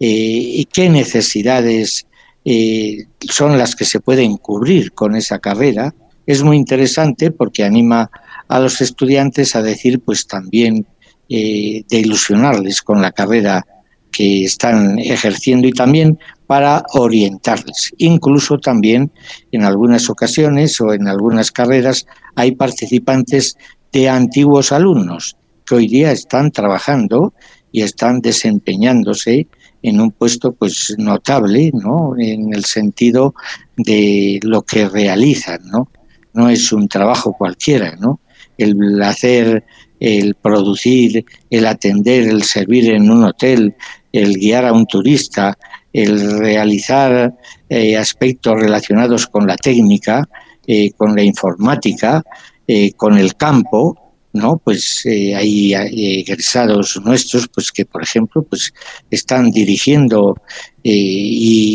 Eh, 0.00 0.06
y 0.06 0.64
qué 0.64 0.88
necesidades 0.88 2.06
eh, 2.44 3.04
son 3.20 3.58
las 3.58 3.76
que 3.76 3.84
se 3.84 4.00
pueden 4.00 4.38
cubrir 4.38 4.92
con 4.92 5.14
esa 5.14 5.38
carrera. 5.38 5.94
Es 6.26 6.42
muy 6.42 6.56
interesante 6.56 7.30
porque 7.30 7.64
anima 7.64 8.10
a 8.48 8.58
los 8.58 8.80
estudiantes 8.80 9.54
a 9.54 9.62
decir, 9.62 10.00
pues 10.00 10.26
también 10.26 10.86
eh, 11.28 11.84
de 11.88 11.98
ilusionarles 11.98 12.80
con 12.80 13.02
la 13.02 13.12
carrera 13.12 13.66
que 14.10 14.44
están 14.44 14.98
ejerciendo 14.98 15.68
y 15.68 15.72
también 15.72 16.18
para 16.46 16.84
orientarles. 16.94 17.92
Incluso 17.98 18.58
también 18.58 19.12
en 19.52 19.64
algunas 19.64 20.08
ocasiones 20.10 20.80
o 20.80 20.94
en 20.94 21.08
algunas 21.08 21.52
carreras 21.52 22.06
hay 22.34 22.52
participantes 22.52 23.56
de 23.92 24.08
antiguos 24.08 24.72
alumnos 24.72 25.36
que 25.64 25.74
hoy 25.74 25.86
día 25.86 26.10
están 26.10 26.50
trabajando 26.50 27.34
y 27.70 27.82
están 27.82 28.20
desempeñándose 28.20 29.46
en 29.82 30.00
un 30.00 30.10
puesto 30.12 30.52
pues 30.52 30.94
notable, 30.98 31.70
¿no? 31.74 32.14
En 32.18 32.52
el 32.54 32.64
sentido 32.64 33.34
de 33.76 34.40
lo 34.42 34.62
que 34.62 34.88
realizan, 34.88 35.60
¿no? 35.70 35.88
No 36.32 36.48
es 36.48 36.72
un 36.72 36.88
trabajo 36.88 37.32
cualquiera, 37.32 37.96
¿no? 37.96 38.20
El 38.58 39.02
hacer, 39.02 39.64
el 39.98 40.34
producir, 40.34 41.24
el 41.48 41.66
atender, 41.66 42.28
el 42.28 42.42
servir 42.42 42.90
en 42.90 43.10
un 43.10 43.24
hotel, 43.24 43.74
el 44.12 44.34
guiar 44.34 44.66
a 44.66 44.72
un 44.72 44.86
turista, 44.86 45.56
el 45.92 46.38
realizar 46.38 47.34
eh, 47.68 47.96
aspectos 47.96 48.60
relacionados 48.60 49.26
con 49.26 49.46
la 49.46 49.56
técnica, 49.56 50.28
eh, 50.66 50.92
con 50.92 51.16
la 51.16 51.22
informática, 51.22 52.22
eh, 52.66 52.92
con 52.92 53.18
el 53.18 53.34
campo, 53.34 54.09
¿no? 54.32 54.58
Pues 54.58 55.04
eh, 55.06 55.34
hay, 55.34 55.74
egresados 55.74 57.00
nuestros, 57.04 57.48
pues 57.48 57.70
que 57.72 57.84
por 57.84 58.02
ejemplo, 58.02 58.42
pues 58.42 58.72
están 59.10 59.50
dirigiendo 59.50 60.36
e 60.82 60.94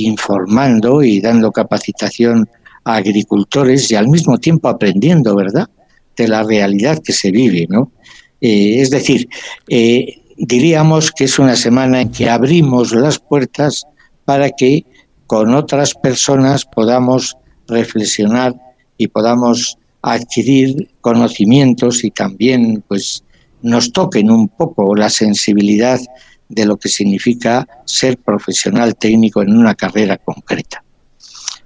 informando 0.06 1.04
y 1.04 1.20
dando 1.22 1.52
capacitación 1.52 2.50
a 2.84 2.96
agricultores 2.96 3.92
y 3.92 3.96
al 3.96 4.08
mismo 4.08 4.38
tiempo 4.38 4.70
aprendiendo, 4.70 5.36
¿verdad? 5.36 5.70
De 6.16 6.28
la 6.28 6.44
realidad 6.44 7.02
que 7.04 7.14
se 7.14 7.32
vive, 7.32 7.68
¿no? 7.70 7.92
Eh, 8.42 8.82
es 8.82 8.90
decir, 8.90 9.28
diríamos 10.38 11.12
que 11.12 11.26
es 11.26 11.40
una 11.40 11.56
semana 11.56 12.02
en 12.02 12.12
que 12.12 12.30
abrimos 12.30 12.94
las 12.94 13.20
puertas 13.20 13.86
para 14.26 14.50
que 14.50 14.86
con 15.28 15.54
otras 15.54 15.94
personas 15.94 16.66
podamos 16.66 17.38
reflexionar 17.68 18.54
y 18.98 19.08
podamos 19.08 19.78
adquirir 20.14 20.90
conocimientos 21.02 22.04
y 22.04 22.12
también 22.12 22.84
pues 22.88 23.24
nos 23.64 23.92
toquen 23.92 24.30
un 24.30 24.48
poco 24.50 24.96
la 24.96 25.10
sensibilidad 25.10 26.00
de 26.48 26.66
lo 26.66 26.78
que 26.78 26.90
significa 26.90 27.68
ser 27.86 28.18
profesional 28.18 28.96
técnico 28.96 29.42
en 29.42 29.58
una 29.58 29.74
carrera 29.74 30.18
concreta. 30.18 30.84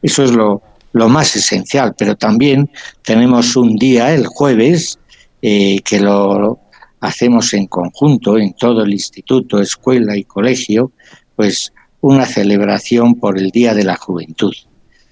Eso 0.01 0.23
es 0.23 0.31
lo, 0.31 0.61
lo 0.93 1.09
más 1.09 1.35
esencial, 1.35 1.95
pero 1.97 2.15
también 2.15 2.71
tenemos 3.03 3.57
un 3.57 3.75
día, 3.75 4.13
el 4.13 4.25
jueves, 4.25 4.97
eh, 5.41 5.81
que 5.83 5.99
lo 5.99 6.59
hacemos 7.01 7.53
en 7.53 7.67
conjunto 7.67 8.37
en 8.37 8.53
todo 8.53 8.83
el 8.83 8.93
instituto, 8.93 9.61
escuela 9.61 10.15
y 10.15 10.23
colegio, 10.23 10.93
pues 11.35 11.73
una 11.99 12.25
celebración 12.25 13.15
por 13.15 13.37
el 13.37 13.51
Día 13.51 13.73
de 13.73 13.83
la 13.83 13.97
Juventud. 13.97 14.53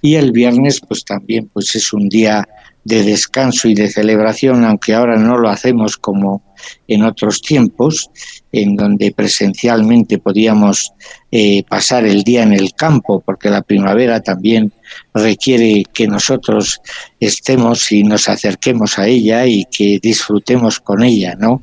Y 0.01 0.15
el 0.15 0.32
viernes, 0.32 0.80
pues 0.80 1.03
también 1.03 1.49
pues 1.51 1.75
es 1.75 1.91
un 1.91 2.07
día 2.07 2.47
de 2.88 3.03
descanso 3.03 3.67
y 3.67 3.73
de 3.73 3.89
celebración, 3.89 4.63
aunque 4.63 4.95
ahora 4.95 5.17
no 5.17 5.38
lo 5.38 5.49
hacemos 5.49 5.97
como 5.97 6.41
en 6.88 7.03
otros 7.03 7.41
tiempos, 7.41 8.09
en 8.53 8.77
donde 8.77 9.11
presencialmente 9.11 10.19
podíamos 10.19 10.93
eh, 11.29 11.63
pasar 11.67 12.05
el 12.05 12.23
día 12.23 12.43
en 12.43 12.53
el 12.53 12.73
campo, 12.73 13.19
porque 13.19 13.49
la 13.49 13.61
primavera 13.61 14.21
también 14.21 14.71
requiere 15.13 15.83
que 15.93 16.07
nosotros 16.07 16.79
estemos 17.19 17.91
y 17.91 18.03
nos 18.03 18.29
acerquemos 18.29 18.97
a 18.97 19.07
ella 19.07 19.45
y 19.45 19.65
que 19.65 19.99
disfrutemos 20.01 20.79
con 20.79 21.03
ella, 21.03 21.35
¿no? 21.38 21.61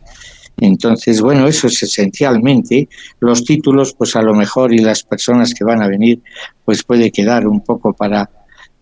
Entonces, 0.58 1.22
bueno, 1.22 1.48
eso 1.48 1.68
es 1.68 1.82
esencialmente. 1.82 2.88
Los 3.18 3.44
títulos, 3.44 3.94
pues 3.96 4.14
a 4.14 4.22
lo 4.22 4.34
mejor 4.34 4.74
y 4.74 4.78
las 4.78 5.02
personas 5.02 5.54
que 5.54 5.64
van 5.64 5.82
a 5.82 5.88
venir, 5.88 6.20
pues 6.66 6.84
puede 6.84 7.10
quedar 7.10 7.46
un 7.46 7.62
poco 7.62 7.94
para 7.94 8.30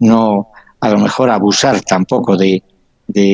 no 0.00 0.48
a 0.82 0.90
lo 0.90 0.98
mejor 0.98 1.30
abusar 1.30 1.80
tampoco 1.82 2.36
de, 2.36 2.62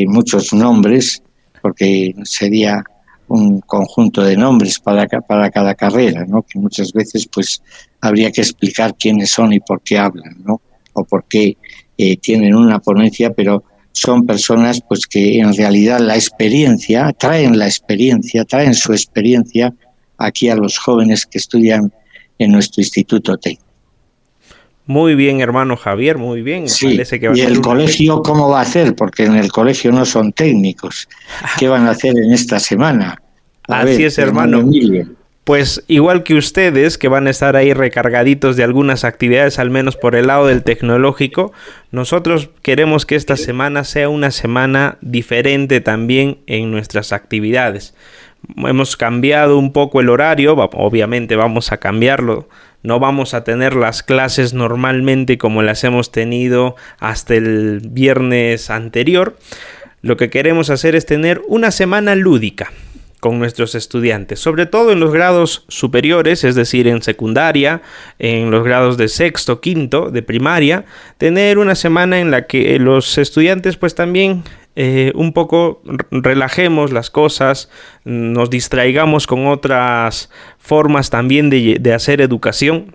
muchos 0.06 0.52
nombres, 0.52 1.22
porque 1.62 2.14
sería 2.24 2.84
un 3.28 3.60
conjunto 3.60 4.22
de 4.22 4.36
nombres 4.36 4.78
para, 4.78 5.06
para 5.06 5.50
cada 5.50 5.74
carrera, 5.74 6.26
¿no? 6.26 6.42
que 6.42 6.58
muchas 6.58 6.92
veces 6.92 7.26
pues 7.26 7.62
habría 8.02 8.30
que 8.30 8.42
explicar 8.42 8.94
quiénes 8.98 9.30
son 9.30 9.54
y 9.54 9.60
por 9.60 9.80
qué 9.80 9.96
hablan, 9.96 10.36
¿no? 10.44 10.60
o 10.92 11.04
por 11.04 11.24
qué 11.24 11.56
eh, 11.96 12.18
tienen 12.18 12.54
una 12.54 12.80
ponencia, 12.80 13.32
pero 13.32 13.64
son 13.92 14.26
personas 14.26 14.82
pues 14.86 15.06
que 15.06 15.38
en 15.38 15.54
realidad 15.54 16.00
la 16.00 16.16
experiencia, 16.16 17.14
traen 17.14 17.58
la 17.58 17.66
experiencia, 17.66 18.44
traen 18.44 18.74
su 18.74 18.92
experiencia 18.92 19.74
aquí 20.18 20.50
a 20.50 20.56
los 20.56 20.76
jóvenes 20.76 21.24
que 21.24 21.38
estudian 21.38 21.90
en 22.38 22.52
nuestro 22.52 22.82
instituto 22.82 23.38
técnico. 23.38 23.67
Muy 24.88 25.14
bien, 25.14 25.42
hermano 25.42 25.76
Javier, 25.76 26.16
muy 26.16 26.40
bien. 26.40 26.66
Sí, 26.66 26.98
y 27.34 27.40
el 27.40 27.60
colegio, 27.60 28.22
¿cómo 28.22 28.48
va 28.48 28.60
a 28.60 28.62
hacer? 28.62 28.94
Porque 28.94 29.26
en 29.26 29.36
el 29.36 29.52
colegio 29.52 29.92
no 29.92 30.06
son 30.06 30.32
técnicos. 30.32 31.10
¿Qué 31.58 31.68
van 31.68 31.86
a 31.86 31.90
hacer 31.90 32.16
en 32.16 32.32
esta 32.32 32.58
semana? 32.58 33.20
Así 33.68 34.04
es, 34.04 34.16
hermano. 34.16 34.64
Pues 35.44 35.84
igual 35.88 36.22
que 36.22 36.36
ustedes, 36.36 36.96
que 36.96 37.08
van 37.08 37.26
a 37.26 37.30
estar 37.30 37.54
ahí 37.54 37.74
recargaditos 37.74 38.56
de 38.56 38.64
algunas 38.64 39.04
actividades, 39.04 39.58
al 39.58 39.68
menos 39.68 39.94
por 39.96 40.14
el 40.14 40.28
lado 40.28 40.46
del 40.46 40.62
tecnológico, 40.62 41.52
nosotros 41.90 42.48
queremos 42.62 43.04
que 43.04 43.16
esta 43.16 43.36
semana 43.36 43.84
sea 43.84 44.08
una 44.08 44.30
semana 44.30 44.96
diferente 45.02 45.82
también 45.82 46.38
en 46.46 46.70
nuestras 46.70 47.12
actividades. 47.12 47.94
Hemos 48.56 48.96
cambiado 48.96 49.58
un 49.58 49.74
poco 49.74 50.00
el 50.00 50.08
horario, 50.08 50.54
obviamente 50.54 51.36
vamos 51.36 51.72
a 51.72 51.76
cambiarlo 51.76 52.48
no 52.82 53.00
vamos 53.00 53.34
a 53.34 53.44
tener 53.44 53.74
las 53.74 54.02
clases 54.02 54.54
normalmente 54.54 55.38
como 55.38 55.62
las 55.62 55.84
hemos 55.84 56.12
tenido 56.12 56.76
hasta 56.98 57.34
el 57.34 57.80
viernes 57.84 58.70
anterior. 58.70 59.36
Lo 60.00 60.16
que 60.16 60.30
queremos 60.30 60.70
hacer 60.70 60.94
es 60.94 61.06
tener 61.06 61.42
una 61.48 61.70
semana 61.70 62.14
lúdica 62.14 62.70
con 63.20 63.38
nuestros 63.38 63.74
estudiantes, 63.74 64.38
sobre 64.38 64.66
todo 64.66 64.92
en 64.92 65.00
los 65.00 65.12
grados 65.12 65.64
superiores, 65.68 66.44
es 66.44 66.54
decir, 66.54 66.86
en 66.86 67.02
secundaria, 67.02 67.82
en 68.20 68.50
los 68.50 68.62
grados 68.62 68.96
de 68.96 69.08
sexto, 69.08 69.60
quinto, 69.60 70.10
de 70.10 70.22
primaria, 70.22 70.84
tener 71.16 71.58
una 71.58 71.74
semana 71.74 72.20
en 72.20 72.30
la 72.30 72.46
que 72.46 72.78
los 72.78 73.18
estudiantes 73.18 73.76
pues 73.76 73.96
también 73.96 74.44
eh, 74.80 75.10
un 75.16 75.32
poco 75.32 75.82
relajemos 76.12 76.92
las 76.92 77.10
cosas, 77.10 77.68
nos 78.04 78.48
distraigamos 78.48 79.26
con 79.26 79.48
otras 79.48 80.30
formas 80.56 81.10
también 81.10 81.50
de, 81.50 81.78
de 81.80 81.92
hacer 81.92 82.20
educación. 82.20 82.94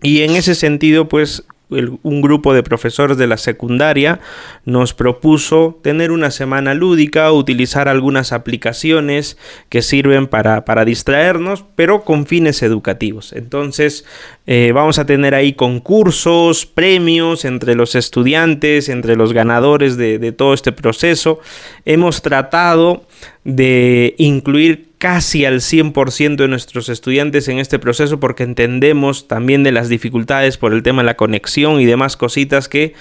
Y 0.00 0.22
en 0.22 0.36
ese 0.36 0.54
sentido, 0.54 1.08
pues 1.08 1.44
un 1.70 2.22
grupo 2.22 2.54
de 2.54 2.62
profesores 2.62 3.18
de 3.18 3.26
la 3.26 3.36
secundaria 3.36 4.20
nos 4.64 4.94
propuso 4.94 5.78
tener 5.82 6.10
una 6.10 6.30
semana 6.30 6.72
lúdica, 6.72 7.30
utilizar 7.30 7.88
algunas 7.88 8.32
aplicaciones 8.32 9.36
que 9.68 9.82
sirven 9.82 10.26
para, 10.26 10.84
distraernos, 10.84 11.64
pero 11.76 12.02
con 12.02 12.26
fines 12.26 12.62
educativos. 12.62 13.32
Entonces 13.32 14.06
eh, 14.46 14.72
vamos 14.74 14.98
a 14.98 15.06
tener 15.06 15.34
ahí 15.34 15.52
concursos, 15.52 16.64
premios 16.64 17.44
entre 17.44 17.74
los 17.74 17.94
estudiantes, 17.94 18.88
entre 18.88 19.16
los 19.16 19.32
ganadores 19.32 19.96
de, 19.96 20.18
de 20.18 20.32
todo 20.32 20.54
este 20.54 20.72
proceso. 20.72 21.40
Hemos 21.84 22.22
tratado 22.22 23.04
de 23.44 24.14
incluir 24.18 24.87
casi 24.98 25.44
al 25.44 25.60
100% 25.60 26.36
de 26.36 26.48
nuestros 26.48 26.88
estudiantes 26.88 27.48
en 27.48 27.58
este 27.58 27.78
proceso 27.78 28.20
porque 28.20 28.42
entendemos 28.42 29.28
también 29.28 29.62
de 29.62 29.72
las 29.72 29.88
dificultades 29.88 30.58
por 30.58 30.72
el 30.72 30.82
tema 30.82 31.02
de 31.02 31.06
la 31.06 31.16
conexión 31.16 31.80
y 31.80 31.86
demás 31.86 32.16
cositas 32.16 32.68
que 32.68 32.94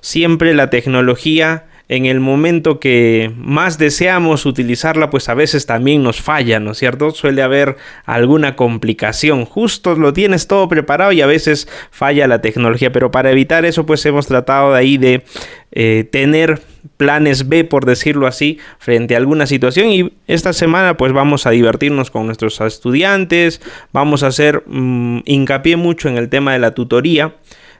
siempre 0.00 0.54
la 0.54 0.70
tecnología 0.70 1.66
en 1.88 2.06
el 2.06 2.20
momento 2.20 2.80
que 2.80 3.32
más 3.36 3.76
deseamos 3.76 4.46
utilizarla, 4.46 5.10
pues 5.10 5.28
a 5.28 5.34
veces 5.34 5.66
también 5.66 6.02
nos 6.02 6.22
falla, 6.22 6.58
¿no 6.58 6.70
es 6.70 6.78
cierto? 6.78 7.10
Suele 7.10 7.42
haber 7.42 7.76
alguna 8.06 8.56
complicación. 8.56 9.44
Justo 9.44 9.94
lo 9.94 10.14
tienes 10.14 10.46
todo 10.46 10.68
preparado 10.68 11.12
y 11.12 11.20
a 11.20 11.26
veces 11.26 11.68
falla 11.90 12.26
la 12.26 12.40
tecnología, 12.40 12.92
pero 12.92 13.10
para 13.10 13.30
evitar 13.30 13.66
eso, 13.66 13.84
pues 13.84 14.06
hemos 14.06 14.26
tratado 14.26 14.72
de 14.72 14.78
ahí 14.78 14.96
de 14.96 15.24
eh, 15.72 16.08
tener 16.10 16.62
planes 16.96 17.48
B, 17.48 17.64
por 17.64 17.84
decirlo 17.84 18.26
así, 18.26 18.58
frente 18.78 19.14
a 19.14 19.18
alguna 19.18 19.46
situación. 19.46 19.88
Y 19.88 20.12
esta 20.26 20.52
semana 20.52 20.96
pues 20.96 21.12
vamos 21.12 21.46
a 21.46 21.50
divertirnos 21.50 22.10
con 22.10 22.26
nuestros 22.26 22.60
estudiantes, 22.60 23.60
vamos 23.92 24.22
a 24.22 24.28
hacer 24.28 24.62
mm, 24.66 25.20
hincapié 25.24 25.76
mucho 25.76 26.08
en 26.08 26.16
el 26.16 26.28
tema 26.28 26.52
de 26.52 26.58
la 26.58 26.74
tutoría 26.74 27.34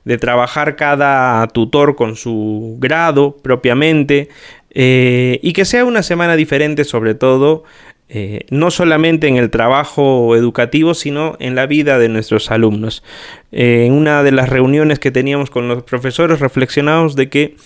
de 0.05 0.18
trabajar 0.18 0.74
cada 0.74 1.46
tutor 1.48 1.94
con 1.94 2.16
su 2.16 2.76
grado 2.80 3.36
propiamente 3.40 4.28
eh, 4.70 5.38
y 5.42 5.53
que 5.53 5.64
sea 5.64 5.84
una 5.84 6.03
semana 6.03 6.34
diferente 6.34 6.84
sobre 6.84 7.14
todo 7.14 7.62
eh, 8.14 8.44
no 8.50 8.70
solamente 8.70 9.26
en 9.26 9.36
el 9.36 9.48
trabajo 9.48 10.36
educativo, 10.36 10.92
sino 10.92 11.34
en 11.40 11.55
la 11.55 11.64
vida 11.64 11.98
de 11.98 12.11
nuestros 12.11 12.50
alumnos. 12.50 13.03
Eh, 13.53 13.84
en 13.86 13.94
una 13.94 14.22
de 14.22 14.32
las 14.32 14.50
reuniones 14.50 14.98
que 14.98 15.11
teníamos 15.11 15.48
con 15.48 15.66
los 15.66 15.82
profesores 15.84 16.38
reflexionamos 16.38 17.16
de 17.16 17.30
que 17.30 17.57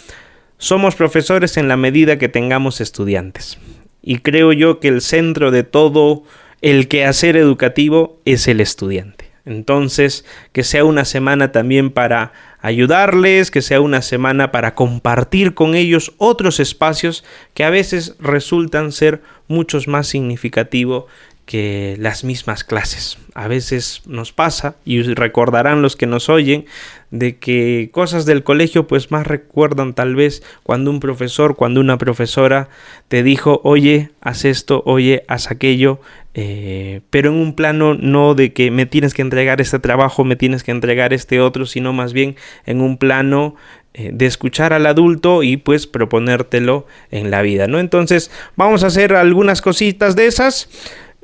somos 0.58 0.94
profesores 0.96 1.56
en 1.56 1.68
la 1.68 1.76
medida 1.76 2.18
que 2.18 2.28
tengamos 2.28 2.80
estudiantes. 2.80 3.58
Y 4.02 4.18
creo 4.18 4.52
yo 4.52 4.80
que 4.80 4.88
el 4.88 5.00
centro 5.00 5.50
de 5.50 5.64
todo 5.64 6.22
el 6.62 6.88
quehacer 6.88 7.36
educativo 7.36 8.20
es 8.24 8.48
el 8.48 8.60
estudiante. 8.60 9.26
Entonces, 9.44 10.24
que 10.52 10.64
sea 10.64 10.84
una 10.84 11.04
semana 11.04 11.52
también 11.52 11.90
para 11.90 12.32
ayudarles, 12.60 13.52
que 13.52 13.62
sea 13.62 13.80
una 13.80 14.02
semana 14.02 14.50
para 14.50 14.74
compartir 14.74 15.54
con 15.54 15.76
ellos 15.76 16.12
otros 16.18 16.58
espacios 16.58 17.24
que 17.54 17.62
a 17.62 17.70
veces 17.70 18.16
resultan 18.18 18.90
ser 18.90 19.22
muchos 19.46 19.86
más 19.86 20.08
significativos 20.08 21.04
que 21.46 21.96
las 21.98 22.24
mismas 22.24 22.64
clases. 22.64 23.18
A 23.34 23.46
veces 23.46 24.02
nos 24.04 24.32
pasa, 24.32 24.76
y 24.84 25.02
recordarán 25.02 25.80
los 25.80 25.96
que 25.96 26.06
nos 26.06 26.28
oyen, 26.28 26.66
de 27.10 27.36
que 27.36 27.88
cosas 27.92 28.26
del 28.26 28.42
colegio 28.42 28.88
pues 28.88 29.12
más 29.12 29.26
recuerdan 29.26 29.94
tal 29.94 30.16
vez 30.16 30.42
cuando 30.64 30.90
un 30.90 30.98
profesor, 30.98 31.54
cuando 31.54 31.80
una 31.80 31.98
profesora 31.98 32.68
te 33.06 33.22
dijo, 33.22 33.60
oye, 33.62 34.10
haz 34.20 34.44
esto, 34.44 34.82
oye, 34.86 35.22
haz 35.28 35.52
aquello, 35.52 36.00
eh, 36.34 37.00
pero 37.10 37.30
en 37.30 37.36
un 37.36 37.54
plano 37.54 37.94
no 37.94 38.34
de 38.34 38.52
que 38.52 38.72
me 38.72 38.84
tienes 38.84 39.14
que 39.14 39.22
entregar 39.22 39.60
este 39.60 39.78
trabajo, 39.78 40.24
me 40.24 40.36
tienes 40.36 40.64
que 40.64 40.72
entregar 40.72 41.12
este 41.12 41.40
otro, 41.40 41.64
sino 41.64 41.92
más 41.92 42.12
bien 42.12 42.34
en 42.66 42.80
un 42.80 42.98
plano 42.98 43.54
eh, 43.94 44.10
de 44.12 44.26
escuchar 44.26 44.74
al 44.74 44.84
adulto 44.84 45.42
y 45.42 45.56
pues 45.56 45.86
proponértelo 45.86 46.86
en 47.10 47.30
la 47.30 47.40
vida, 47.40 47.66
¿no? 47.68 47.78
Entonces 47.78 48.30
vamos 48.56 48.84
a 48.84 48.88
hacer 48.88 49.14
algunas 49.14 49.62
cositas 49.62 50.16
de 50.16 50.26
esas. 50.26 50.68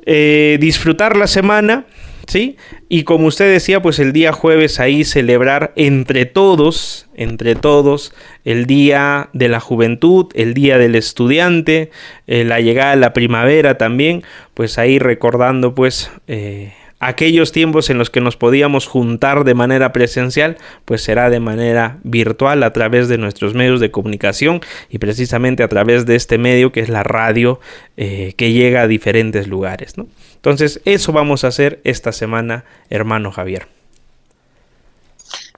Eh, 0.05 0.57
disfrutar 0.59 1.15
la 1.15 1.27
semana, 1.27 1.85
¿sí? 2.27 2.57
Y 2.89 3.03
como 3.03 3.27
usted 3.27 3.51
decía, 3.51 3.81
pues 3.81 3.99
el 3.99 4.13
día 4.13 4.31
jueves 4.31 4.79
ahí 4.79 5.03
celebrar 5.03 5.73
entre 5.75 6.25
todos, 6.25 7.07
entre 7.15 7.55
todos, 7.55 8.13
el 8.43 8.65
día 8.65 9.29
de 9.33 9.49
la 9.49 9.59
juventud, 9.59 10.27
el 10.35 10.53
día 10.53 10.77
del 10.77 10.95
estudiante, 10.95 11.91
eh, 12.27 12.43
la 12.43 12.59
llegada 12.59 12.91
de 12.91 12.97
la 12.97 13.13
primavera 13.13 13.77
también, 13.77 14.23
pues 14.53 14.77
ahí 14.77 14.99
recordando 14.99 15.73
pues... 15.75 16.11
Eh, 16.27 16.73
aquellos 17.07 17.51
tiempos 17.51 17.89
en 17.89 17.97
los 17.97 18.09
que 18.09 18.21
nos 18.21 18.37
podíamos 18.37 18.87
juntar 18.87 19.43
de 19.43 19.53
manera 19.53 19.93
presencial, 19.93 20.57
pues 20.85 21.03
será 21.03 21.29
de 21.29 21.39
manera 21.39 21.97
virtual 22.03 22.63
a 22.63 22.73
través 22.73 23.07
de 23.07 23.17
nuestros 23.17 23.53
medios 23.53 23.79
de 23.79 23.91
comunicación 23.91 24.61
y 24.89 24.97
precisamente 24.97 25.63
a 25.63 25.67
través 25.67 26.05
de 26.05 26.15
este 26.15 26.37
medio 26.37 26.71
que 26.71 26.81
es 26.81 26.89
la 26.89 27.03
radio 27.03 27.59
eh, 27.97 28.33
que 28.37 28.51
llega 28.51 28.81
a 28.81 28.87
diferentes 28.87 29.47
lugares. 29.47 29.95
Entonces, 30.35 30.81
eso 30.85 31.11
vamos 31.11 31.43
a 31.43 31.47
hacer 31.47 31.79
esta 31.83 32.11
semana, 32.11 32.65
hermano 32.89 33.31
Javier. 33.31 33.67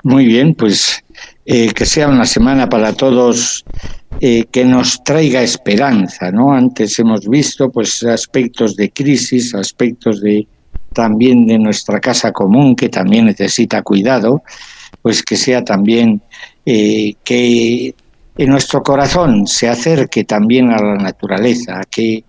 Muy 0.04 0.26
bien, 0.26 0.54
pues 0.54 1.04
eh, 1.46 1.74
que 1.74 1.86
sea 1.86 2.08
una 2.08 2.26
semana 2.26 2.70
para 2.70 2.94
todos 2.94 3.66
eh, 4.20 4.46
que 4.52 4.64
nos 4.64 5.04
traiga 5.04 5.42
esperanza, 5.42 6.32
¿no? 6.32 6.54
Antes 6.54 7.00
hemos 7.00 7.28
visto 7.28 7.72
pues 7.72 8.04
aspectos 8.04 8.76
de 8.76 8.92
crisis, 8.92 9.56
aspectos 9.56 10.22
de 10.22 10.48
también 10.96 11.46
de 11.46 11.60
nuestra 11.60 12.00
casa 12.00 12.32
común 12.32 12.76
que 12.76 12.90
también 12.90 13.26
necesita 13.26 13.84
cuidado, 13.84 14.42
pues 15.02 15.22
que 15.22 15.36
sea 15.36 15.64
también 15.64 16.22
eh, 16.66 17.14
que 17.24 17.94
en 18.38 18.50
nuestro 18.50 18.82
corazón 18.82 19.46
se 19.46 19.68
acerque 19.68 20.24
también 20.24 20.72
a 20.72 20.82
la 20.82 20.96
naturaleza, 20.96 21.82
que 21.92 22.24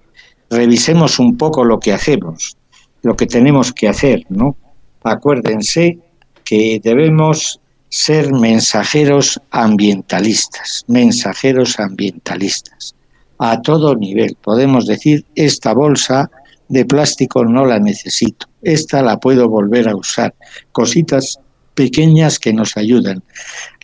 revisemos 0.51 1.19
un 1.19 1.37
poco 1.37 1.65
lo 1.65 1.79
que 1.79 1.93
hacemos, 1.93 2.57
lo 3.03 3.17
que 3.17 3.27
tenemos 3.27 3.73
que 3.73 3.89
hacer, 3.89 4.25
¿no? 4.29 4.57
Acuérdense 5.05 5.99
que 6.45 6.81
debemos 6.83 7.61
ser 7.89 8.33
mensajeros 8.33 9.41
ambientalistas, 9.51 10.85
mensajeros 10.89 11.79
ambientalistas, 11.79 12.95
a 13.39 13.63
todo 13.63 13.95
nivel. 13.95 14.37
Podemos 14.43 14.87
decir, 14.87 15.25
esta 15.37 15.73
bolsa 15.73 16.31
de 16.69 16.85
plástico 16.85 17.45
no 17.45 17.65
la 17.65 17.79
necesito, 17.79 18.47
esta 18.63 19.03
la 19.03 19.19
puedo 19.19 19.49
volver 19.49 19.89
a 19.89 19.97
usar. 19.97 20.35
Cositas 20.73 21.39
pequeñas 21.75 22.39
que 22.39 22.53
nos 22.53 22.77
ayudan. 22.77 23.23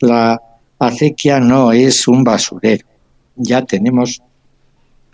La 0.00 0.40
acequia 0.78 1.38
no 1.38 1.72
es 1.72 2.08
un 2.08 2.24
basurero, 2.24 2.86
ya 3.36 3.62
tenemos 3.62 4.20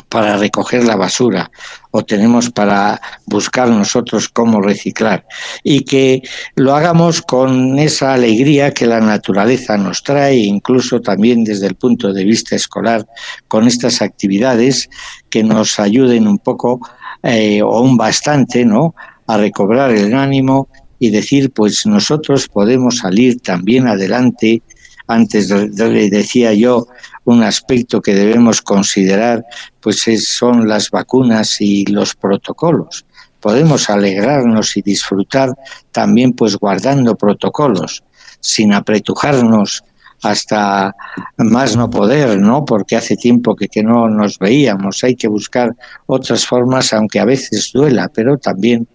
para 0.08 0.36
recoger 0.36 0.84
la 0.84 0.96
basura 0.96 1.50
o 1.90 2.04
tenemos 2.04 2.50
para 2.50 3.00
buscar 3.26 3.68
nosotros 3.68 4.28
cómo 4.28 4.60
reciclar 4.60 5.26
y 5.62 5.84
que 5.84 6.22
lo 6.54 6.74
hagamos 6.74 7.22
con 7.22 7.78
esa 7.78 8.14
alegría 8.14 8.72
que 8.72 8.86
la 8.86 9.00
naturaleza 9.00 9.76
nos 9.76 10.02
trae, 10.02 10.36
incluso 10.36 11.00
también 11.00 11.44
desde 11.44 11.66
el 11.66 11.74
punto 11.74 12.12
de 12.12 12.24
vista 12.24 12.56
escolar, 12.56 13.06
con 13.48 13.66
estas 13.66 14.00
actividades 14.00 14.88
que 15.30 15.42
nos 15.42 15.78
ayuden 15.78 16.26
un 16.26 16.38
poco 16.38 16.80
eh, 17.22 17.62
o 17.62 17.80
un 17.80 17.96
bastante, 17.96 18.64
¿no? 18.64 18.94
a 19.28 19.36
recobrar 19.36 19.90
el 19.92 20.14
ánimo 20.14 20.68
y 20.98 21.10
decir, 21.10 21.52
pues 21.52 21.86
nosotros 21.86 22.48
podemos 22.48 22.98
salir 22.98 23.40
también 23.40 23.86
adelante. 23.86 24.62
Antes 25.06 25.50
le 25.50 26.10
decía 26.10 26.52
yo, 26.54 26.88
un 27.24 27.42
aspecto 27.42 28.00
que 28.00 28.14
debemos 28.14 28.62
considerar 28.62 29.44
pues 29.80 30.04
son 30.26 30.66
las 30.66 30.90
vacunas 30.90 31.60
y 31.60 31.84
los 31.86 32.14
protocolos. 32.14 33.04
Podemos 33.38 33.88
alegrarnos 33.88 34.76
y 34.76 34.82
disfrutar 34.82 35.50
también 35.92 36.32
pues 36.32 36.56
guardando 36.56 37.14
protocolos, 37.14 38.02
sin 38.40 38.72
apretujarnos 38.72 39.84
hasta 40.22 40.94
más 41.36 41.76
no 41.76 41.88
poder, 41.90 42.38
¿no? 42.38 42.64
Porque 42.64 42.96
hace 42.96 43.16
tiempo 43.16 43.54
que, 43.54 43.68
que 43.68 43.82
no 43.82 44.08
nos 44.08 44.38
veíamos. 44.38 45.02
Hay 45.04 45.14
que 45.14 45.28
buscar 45.28 45.74
otras 46.06 46.46
formas, 46.46 46.92
aunque 46.92 47.20
a 47.20 47.24
veces 47.24 47.70
duela, 47.72 48.10
pero 48.12 48.38
también 48.38 48.86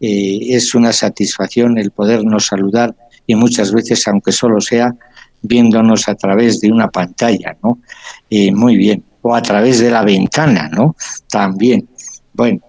eh, 0.00 0.38
es 0.50 0.74
una 0.74 0.92
satisfacción 0.92 1.76
el 1.78 1.90
podernos 1.90 2.46
saludar 2.46 2.94
y 3.26 3.34
muchas 3.34 3.72
veces, 3.72 4.06
aunque 4.06 4.32
solo 4.32 4.60
sea 4.60 4.94
viéndonos 5.42 6.08
a 6.08 6.14
través 6.14 6.60
de 6.60 6.72
una 6.72 6.88
pantalla, 6.88 7.56
¿no? 7.62 7.80
Eh, 8.30 8.52
muy 8.52 8.76
bien. 8.76 9.04
O 9.22 9.34
a 9.34 9.42
través 9.42 9.80
de 9.80 9.90
la 9.90 10.04
ventana, 10.04 10.68
¿no? 10.68 10.96
También. 11.28 11.88
Bueno, 12.32 12.60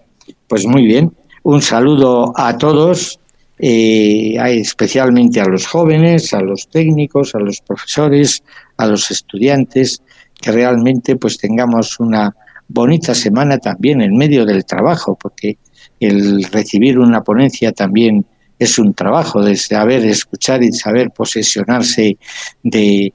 pues 0.47 0.66
muy 0.66 0.84
bien. 0.86 1.14
Un 1.43 1.62
saludo 1.62 2.34
a 2.36 2.57
todos, 2.57 3.18
eh, 3.60 4.38
especialmente 4.57 5.41
a 5.41 5.45
los 5.45 5.68
jóvenes, 5.68 6.34
a 6.34 6.41
los 6.41 6.70
técnicos, 6.70 7.36
a 7.36 7.39
los 7.39 7.60
profesores, 7.60 8.41
a 8.78 8.88
los 8.88 9.12
estudiantes, 9.12 10.01
que 10.41 10.51
realmente 10.51 11.18
pues 11.18 11.38
tengamos 11.38 11.99
una 11.99 12.34
bonita 12.70 13.14
semana 13.14 13.57
también 13.57 14.01
en 14.01 14.16
medio 14.16 14.45
del 14.45 14.64
trabajo, 14.64 15.18
porque 15.20 15.57
el 15.99 16.43
recibir 16.45 16.97
una 16.97 17.22
ponencia 17.22 17.74
también 17.74 18.26
es 18.57 18.80
un 18.80 18.93
trabajo 18.93 19.43
de 19.43 19.57
saber 19.57 20.05
escuchar 20.05 20.64
y 20.64 20.72
saber 20.72 21.12
posesionarse 21.12 22.18
de, 22.64 23.14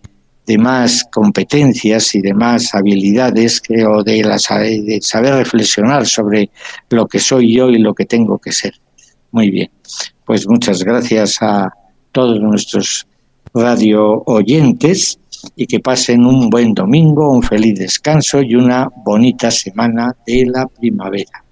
más 0.58 1.04
competencias 1.10 2.14
y 2.14 2.20
de 2.20 2.34
más 2.34 2.74
habilidades 2.74 3.60
que, 3.60 3.86
o 3.86 4.02
de, 4.02 4.22
de 4.22 4.98
saber 5.00 5.34
reflexionar 5.34 6.06
sobre 6.06 6.50
lo 6.90 7.06
que 7.06 7.18
soy 7.18 7.54
yo 7.54 7.70
y 7.70 7.78
lo 7.78 7.94
que 7.94 8.04
tengo 8.04 8.38
que 8.38 8.52
ser. 8.52 8.74
Muy 9.34 9.50
bien, 9.50 9.68
pues 10.24 10.46
muchas 10.46 10.84
gracias 10.84 11.42
a 11.42 11.68
todos 12.12 12.40
nuestros 12.40 13.04
radio 13.52 14.22
oyentes 14.26 15.18
y 15.56 15.66
que 15.66 15.80
pasen 15.80 16.24
un 16.24 16.50
buen 16.50 16.72
domingo, 16.72 17.32
un 17.32 17.42
feliz 17.42 17.76
descanso 17.76 18.42
y 18.42 18.54
una 18.54 18.88
bonita 19.04 19.50
semana 19.50 20.14
de 20.24 20.46
la 20.46 20.68
primavera. 20.68 21.42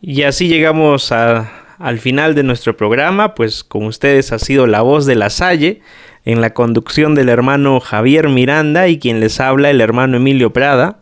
Y 0.00 0.22
así 0.22 0.46
llegamos 0.46 1.10
al 1.10 1.98
final 1.98 2.36
de 2.36 2.44
nuestro 2.44 2.76
programa, 2.76 3.34
pues 3.34 3.64
con 3.64 3.86
ustedes 3.86 4.30
ha 4.30 4.38
sido 4.38 4.68
la 4.68 4.82
voz 4.82 5.04
de 5.04 5.16
la 5.16 5.30
Salle, 5.30 5.80
en 6.24 6.40
la 6.40 6.54
conducción 6.54 7.16
del 7.16 7.28
hermano 7.28 7.80
Javier 7.80 8.28
Miranda 8.28 8.86
y 8.86 9.00
quien 9.00 9.18
les 9.18 9.40
habla 9.40 9.68
el 9.68 9.80
hermano 9.80 10.18
Emilio 10.18 10.52
Prada. 10.52 11.00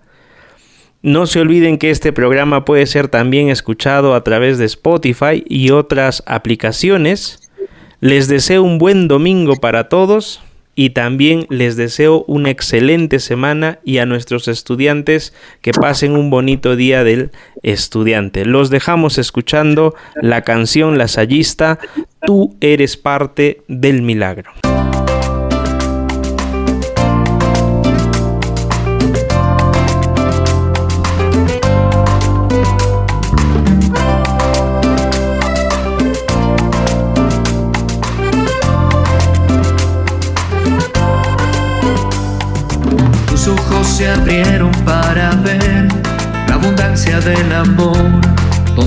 No 1.02 1.26
se 1.26 1.40
olviden 1.40 1.78
que 1.78 1.90
este 1.90 2.12
programa 2.12 2.64
puede 2.64 2.86
ser 2.86 3.08
también 3.08 3.48
escuchado 3.48 4.14
a 4.14 4.22
través 4.22 4.58
de 4.58 4.66
Spotify 4.66 5.42
y 5.48 5.70
otras 5.70 6.22
aplicaciones. 6.26 7.50
Les 7.98 8.28
deseo 8.28 8.62
un 8.62 8.78
buen 8.78 9.08
domingo 9.08 9.56
para 9.56 9.88
todos 9.88 10.40
y 10.76 10.90
también 10.90 11.46
les 11.50 11.76
deseo 11.76 12.24
una 12.28 12.50
excelente 12.50 13.18
semana 13.18 13.80
y 13.84 13.98
a 13.98 14.06
nuestros 14.06 14.46
estudiantes 14.46 15.34
que 15.60 15.72
pasen 15.72 16.12
un 16.12 16.30
bonito 16.30 16.76
día 16.76 17.02
del 17.02 17.32
estudiante. 17.64 18.44
Los 18.44 18.70
dejamos 18.70 19.18
escuchando 19.18 19.96
la 20.14 20.42
canción 20.42 20.98
La 20.98 21.08
Sayista, 21.08 21.80
Tú 22.24 22.56
eres 22.60 22.96
parte 22.96 23.62
del 23.66 24.02
milagro. 24.02 24.52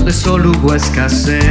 Donde 0.06 0.20
solo 0.20 0.52
hubo 0.52 0.72
escasez. 0.72 1.42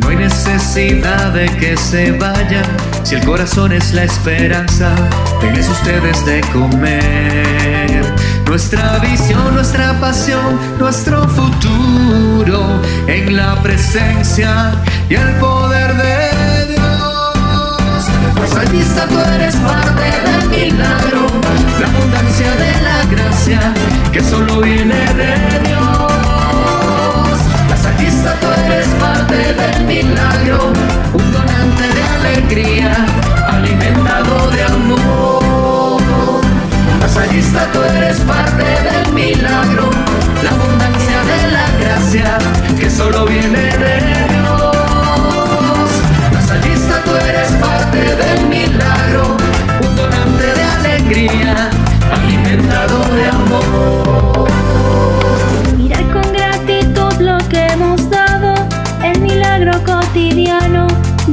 No 0.00 0.08
hay 0.08 0.16
necesidad 0.16 1.32
de 1.32 1.46
que 1.46 1.76
se 1.76 2.10
vayan 2.10 2.64
si 3.04 3.14
el 3.14 3.24
corazón 3.24 3.72
es 3.72 3.92
la 3.92 4.02
esperanza. 4.02 4.92
Tenés 5.40 5.68
ustedes 5.68 6.26
de 6.26 6.40
comer. 6.52 8.04
Nuestra 8.48 8.98
visión, 8.98 9.54
nuestra 9.54 10.00
pasión, 10.00 10.58
nuestro 10.78 11.28
futuro 11.28 12.82
en 13.06 13.36
la 13.36 13.62
presencia 13.62 14.72
y 15.08 15.14
el 15.14 15.30
poder 15.36 15.94
de 15.96 16.72
Dios. 16.72 18.06
Pues 18.34 18.56
allí 18.56 18.82
tú 19.08 19.20
eres 19.36 19.54
parte 19.56 20.02
del 20.26 20.48
milagro 20.48 21.26
la 21.80 21.86
abundancia 21.86 22.50
de 22.56 22.82
la 22.82 23.04
gracia 23.10 23.60
que 24.12 24.20
solo 24.20 24.60
viene 24.60 24.94
de 25.14 25.68
Dios. 25.68 25.83
Milagro, 29.86 30.72
un 31.12 31.32
donante 31.32 31.86
de 31.96 32.02
alegría, 32.02 32.92
alimentado 33.48 34.50
de 34.50 34.62
amor. 34.64 36.42
La 36.90 37.06
Lasallista, 37.06 37.70
tú 37.72 37.82
eres 37.96 38.18
parte 38.20 38.64
del 38.64 39.12
milagro, 39.12 39.90
la 40.42 40.50
abundancia 40.50 41.18
de 41.32 41.50
la 41.52 41.66
gracia 41.80 42.38
que 42.78 42.90
solo 42.90 43.26
viene 43.26 43.76
de 43.76 43.94
Dios. 44.32 44.74
La 46.32 46.40
Lasallista, 46.40 47.02
tú 47.04 47.10
eres 47.16 47.50
parte 47.52 47.98
del 47.98 48.46
milagro 48.48 49.36
alimentado 52.12 52.98
de 53.14 53.26
amor. 53.28 54.23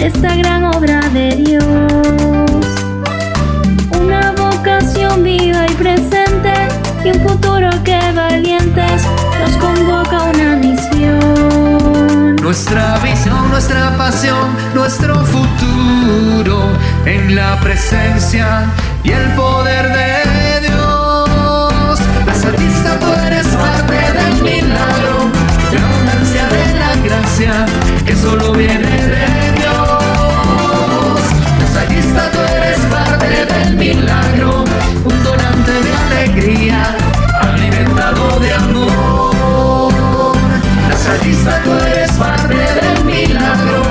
Esta 0.01 0.35
gran 0.35 0.63
obra 0.65 0.99
de 1.13 1.35
Dios. 1.35 1.63
Una 3.99 4.31
vocación 4.31 5.23
viva 5.23 5.65
y 5.69 5.73
presente 5.75 6.53
y 7.05 7.09
un 7.09 7.27
futuro 7.27 7.69
que 7.83 7.99
valientes 8.13 9.03
nos 9.39 9.51
convoca 9.57 10.17
a 10.17 10.23
una 10.23 10.55
misión. 10.55 12.35
Nuestra 12.37 12.97
visión 12.99 13.49
nuestra 13.51 13.95
pasión, 13.95 14.49
nuestro 14.73 15.23
futuro 15.23 16.63
en 17.05 17.35
la 17.35 17.59
presencia 17.59 18.65
y 19.03 19.11
el 19.11 19.25
poder 19.35 19.87
de 19.87 20.67
Dios. 20.67 21.99
Las 22.25 22.43
artistas, 22.43 22.99
tú 22.99 23.13
eres 23.27 23.45
parte 23.47 23.93
del 23.93 24.41
milagro, 24.41 25.29
la 25.73 25.81
abundancia 25.87 26.47
de 26.47 26.73
la 26.79 26.95
gracia 27.05 27.65
que 28.03 28.15
solo 28.15 28.53
viene 28.53 29.07
de 29.07 29.50
un 33.83 35.23
donante 35.23 35.71
de 35.71 35.91
alegría, 36.05 36.95
alimentado 37.41 38.39
de 38.39 38.53
amor. 38.53 40.35
Las 40.87 41.07
artistas, 41.07 41.63
tú 41.63 41.71
eres 41.87 42.11
parte 42.11 42.53
del 42.53 43.03
milagro, 43.05 43.81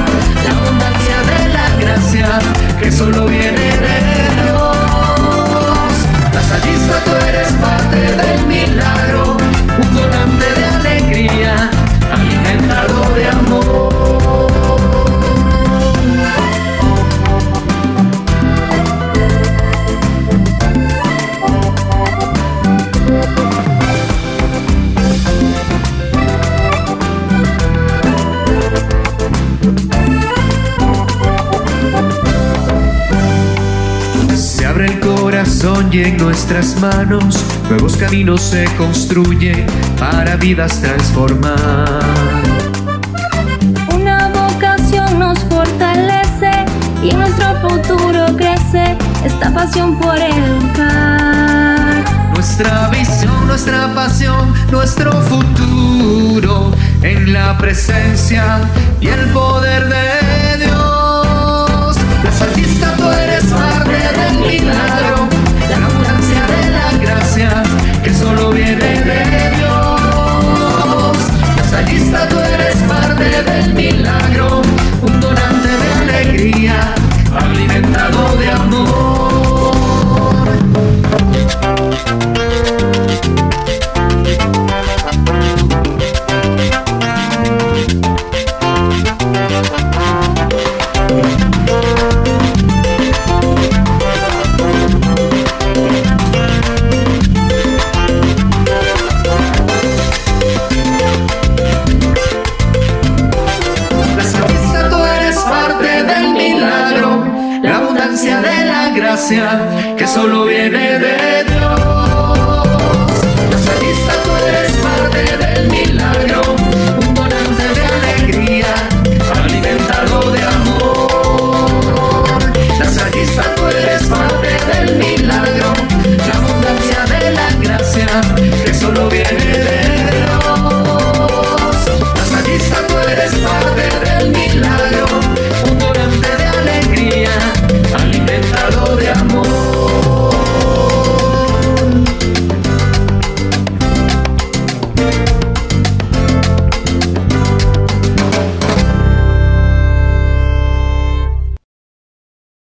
la 0.44 0.50
abundancia 0.60 1.18
de 1.30 1.48
la 1.52 1.76
gracia 1.80 2.28
que 2.80 2.92
solo 2.92 3.26
viene 3.26 3.50
de 3.58 3.96
Dios. 4.44 4.76
Lasallista, 6.34 7.04
tú 7.04 7.10
eres 7.26 7.52
parte 7.54 7.96
del 7.96 8.46
milagro, 8.46 9.38
un 9.82 9.94
donante 9.96 10.19
en 35.92 36.16
nuestras 36.18 36.80
manos 36.80 37.44
nuevos 37.68 37.96
caminos 37.96 38.40
se 38.40 38.64
construyen 38.76 39.66
para 39.98 40.36
vidas 40.36 40.80
transformar. 40.80 42.00
Una 43.92 44.28
vocación 44.28 45.18
nos 45.18 45.36
fortalece 45.40 46.52
y 47.02 47.10
en 47.10 47.18
nuestro 47.18 47.56
futuro 47.68 48.36
crece 48.36 48.96
esta 49.24 49.52
pasión 49.52 49.98
por 49.98 50.16
educar. 50.16 52.04
Nuestra 52.34 52.88
visión, 52.90 53.46
nuestra 53.48 53.92
pasión, 53.92 54.54
nuestro 54.70 55.10
futuro 55.22 56.70
en 57.02 57.32
la 57.32 57.58
presencia 57.58 58.60
y 59.00 59.08
el 59.08 59.26
poder 59.30 59.88
de 59.88 60.19